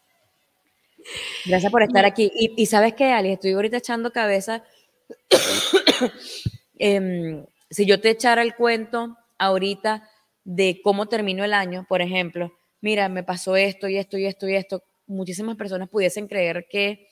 Gracias 1.46 1.72
por 1.72 1.82
estar 1.82 2.04
aquí. 2.04 2.30
Y, 2.34 2.66
sabes 2.66 2.94
qué, 2.94 3.12
Ali, 3.12 3.32
estoy 3.32 3.52
ahorita 3.52 3.78
echando 3.78 4.12
cabeza. 4.12 4.64
Em, 6.82 7.44
si 7.68 7.84
yo 7.84 8.00
te 8.00 8.08
echara 8.08 8.40
el 8.40 8.54
cuento 8.54 9.18
ahorita 9.36 10.08
de 10.44 10.80
cómo 10.82 11.08
terminó 11.08 11.44
el 11.44 11.52
año, 11.52 11.84
por 11.86 12.00
ejemplo, 12.00 12.54
mira, 12.80 13.10
me 13.10 13.22
pasó 13.22 13.54
esto 13.54 13.86
y 13.86 13.98
esto 13.98 14.16
y 14.16 14.24
esto 14.24 14.48
y 14.48 14.54
esto, 14.54 14.82
muchísimas 15.06 15.56
personas 15.56 15.90
pudiesen 15.90 16.26
creer 16.26 16.66
que 16.70 17.06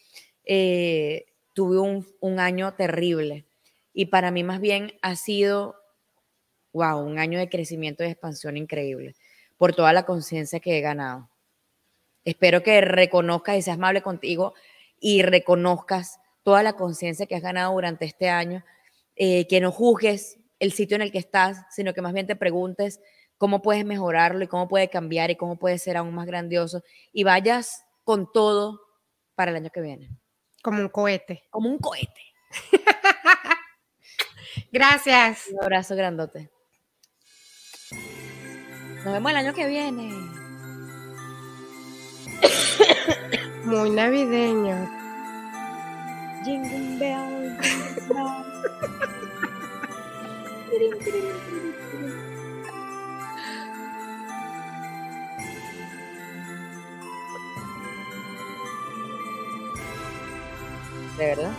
eh, 0.46 1.26
tuve 1.52 1.78
un, 1.78 2.06
un 2.20 2.40
año 2.40 2.72
terrible. 2.72 3.44
Y 3.92 4.06
para 4.06 4.30
mí 4.30 4.42
más 4.42 4.58
bien 4.58 4.94
ha 5.02 5.16
sido 5.16 5.76
wow, 6.72 7.00
un 7.00 7.18
año 7.18 7.38
de 7.38 7.50
crecimiento 7.50 8.04
y 8.04 8.06
expansión 8.06 8.56
increíble 8.56 9.16
por 9.58 9.74
toda 9.74 9.92
la 9.92 10.06
conciencia 10.06 10.60
que 10.60 10.78
he 10.78 10.80
ganado. 10.80 11.28
Espero 12.24 12.62
que 12.62 12.80
reconozcas 12.80 13.56
y 13.56 13.62
seas 13.62 13.76
amable 13.76 14.02
contigo 14.02 14.54
y 15.00 15.22
reconozcas 15.22 16.20
toda 16.42 16.62
la 16.62 16.74
conciencia 16.74 17.26
que 17.26 17.34
has 17.34 17.42
ganado 17.42 17.74
durante 17.74 18.06
este 18.06 18.30
año, 18.30 18.64
eh, 19.16 19.46
que 19.48 19.60
no 19.60 19.70
juzgues 19.70 20.38
el 20.58 20.72
sitio 20.72 20.96
en 20.96 21.02
el 21.02 21.12
que 21.12 21.18
estás, 21.18 21.64
sino 21.70 21.92
que 21.92 22.02
más 22.02 22.12
bien 22.12 22.26
te 22.26 22.36
preguntes 22.36 23.00
cómo 23.36 23.62
puedes 23.62 23.84
mejorarlo 23.84 24.42
y 24.44 24.48
cómo 24.48 24.68
puede 24.68 24.88
cambiar 24.88 25.30
y 25.30 25.36
cómo 25.36 25.58
puede 25.58 25.78
ser 25.78 25.96
aún 25.96 26.14
más 26.14 26.26
grandioso 26.26 26.82
y 27.12 27.24
vayas 27.24 27.84
con 28.04 28.32
todo 28.32 28.80
para 29.34 29.50
el 29.50 29.58
año 29.58 29.70
que 29.70 29.80
viene. 29.80 30.10
Como 30.62 30.80
un 30.80 30.88
cohete. 30.88 31.44
Como 31.50 31.68
un 31.68 31.78
cohete. 31.78 32.22
Gracias. 34.72 35.48
Un 35.52 35.62
abrazo 35.62 35.94
grandote. 35.94 36.50
Nos 39.04 39.14
vemos 39.14 39.30
el 39.30 39.36
año 39.36 39.54
que 39.54 39.66
viene. 39.66 40.12
Muy 43.64 43.90
navideño. 43.90 44.90
Jingle 46.44 46.98
bell, 46.98 47.56
jingle 47.60 48.02
bell. 48.08 48.48
¿De 61.18 61.26
verdad? 61.26 61.52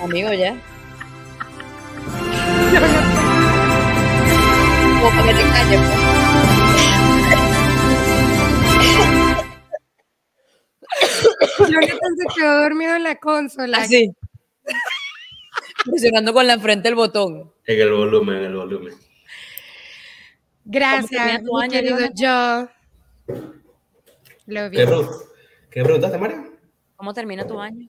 Amigo, 0.02 0.32
ya. 0.32 0.56
Como 5.06 5.20
para 5.20 5.32
que 5.32 5.34
te 5.44 5.48
calles. 5.50 6.96
Jonathan 11.58 12.16
se 12.16 12.26
quedó 12.40 12.60
dormido 12.62 12.96
en 12.96 13.02
la 13.02 13.16
consola. 13.16 13.78
Así. 13.78 14.12
Presionando 15.84 16.32
con 16.32 16.46
la 16.46 16.58
frente 16.58 16.88
el 16.88 16.94
botón. 16.94 17.52
En 17.66 17.80
el 17.80 17.92
volumen, 17.92 18.36
en 18.38 18.44
el 18.44 18.56
volumen. 18.56 18.94
Gracias, 20.64 21.10
mi 21.10 21.18
año, 21.60 21.70
querido 21.70 21.98
yo. 22.14 22.68
Lo 24.46 24.70
vi. 24.70 24.76
¿Qué, 24.76 24.86
pregun- 24.86 25.10
¿Qué 25.70 25.82
preguntaste, 25.84 26.18
María? 26.18 26.44
¿Cómo 26.96 27.14
termina 27.14 27.46
tu 27.46 27.60
año? 27.60 27.88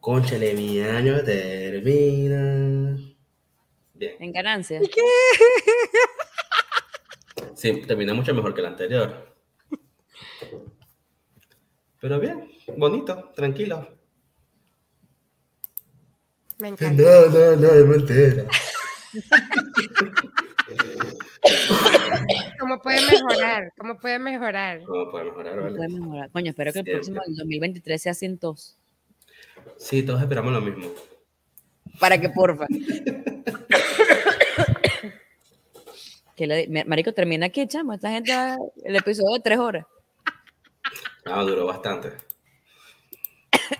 Conchale, 0.00 0.54
mi 0.54 0.80
año 0.80 1.22
termina. 1.24 2.96
Bien. 4.00 4.16
En 4.18 4.32
ganancia. 4.32 4.80
Sí, 7.54 7.82
termina 7.86 8.14
mucho 8.14 8.32
mejor 8.34 8.54
que 8.54 8.62
el 8.62 8.66
anterior. 8.68 9.34
Pero 12.00 12.18
bien, 12.18 12.50
bonito, 12.78 13.30
tranquilo. 13.36 13.86
Me 16.58 16.68
encanta. 16.68 17.02
No, 17.02 17.26
no, 17.26 17.56
no, 17.56 17.68
es 17.68 17.86
mentira. 17.86 18.46
¿Cómo 22.58 22.80
puede 22.80 23.00
mejorar? 23.04 23.72
¿Cómo 23.76 23.98
puede 23.98 24.18
mejorar? 24.18 24.80
¿Cómo 24.84 25.10
puede 25.10 25.24
mejorar, 25.26 25.56
No 25.56 25.62
vale? 25.64 25.76
puede 25.76 25.88
mejorar. 25.90 26.30
Coño, 26.30 26.50
espero 26.52 26.72
que 26.72 26.78
el 26.78 26.84
Siempre. 26.86 26.94
próximo, 26.94 27.20
el 27.26 27.36
2023, 27.36 28.00
sea 28.02 28.14
sin 28.14 28.38
tos. 28.38 28.78
Sí, 29.76 30.02
todos 30.02 30.22
esperamos 30.22 30.54
lo 30.54 30.62
mismo. 30.62 30.90
Para 31.98 32.18
que, 32.18 32.30
porfa. 32.30 32.66
Marico, 36.86 37.12
termina 37.12 37.46
aquí, 37.46 37.66
chamo. 37.66 37.92
Esta 37.92 38.10
gente, 38.10 38.32
el 38.84 38.96
episodio 38.96 39.34
de 39.34 39.40
tres 39.40 39.58
horas. 39.58 39.86
Ah, 41.26 41.42
duró 41.42 41.66
bastante. 41.66 42.29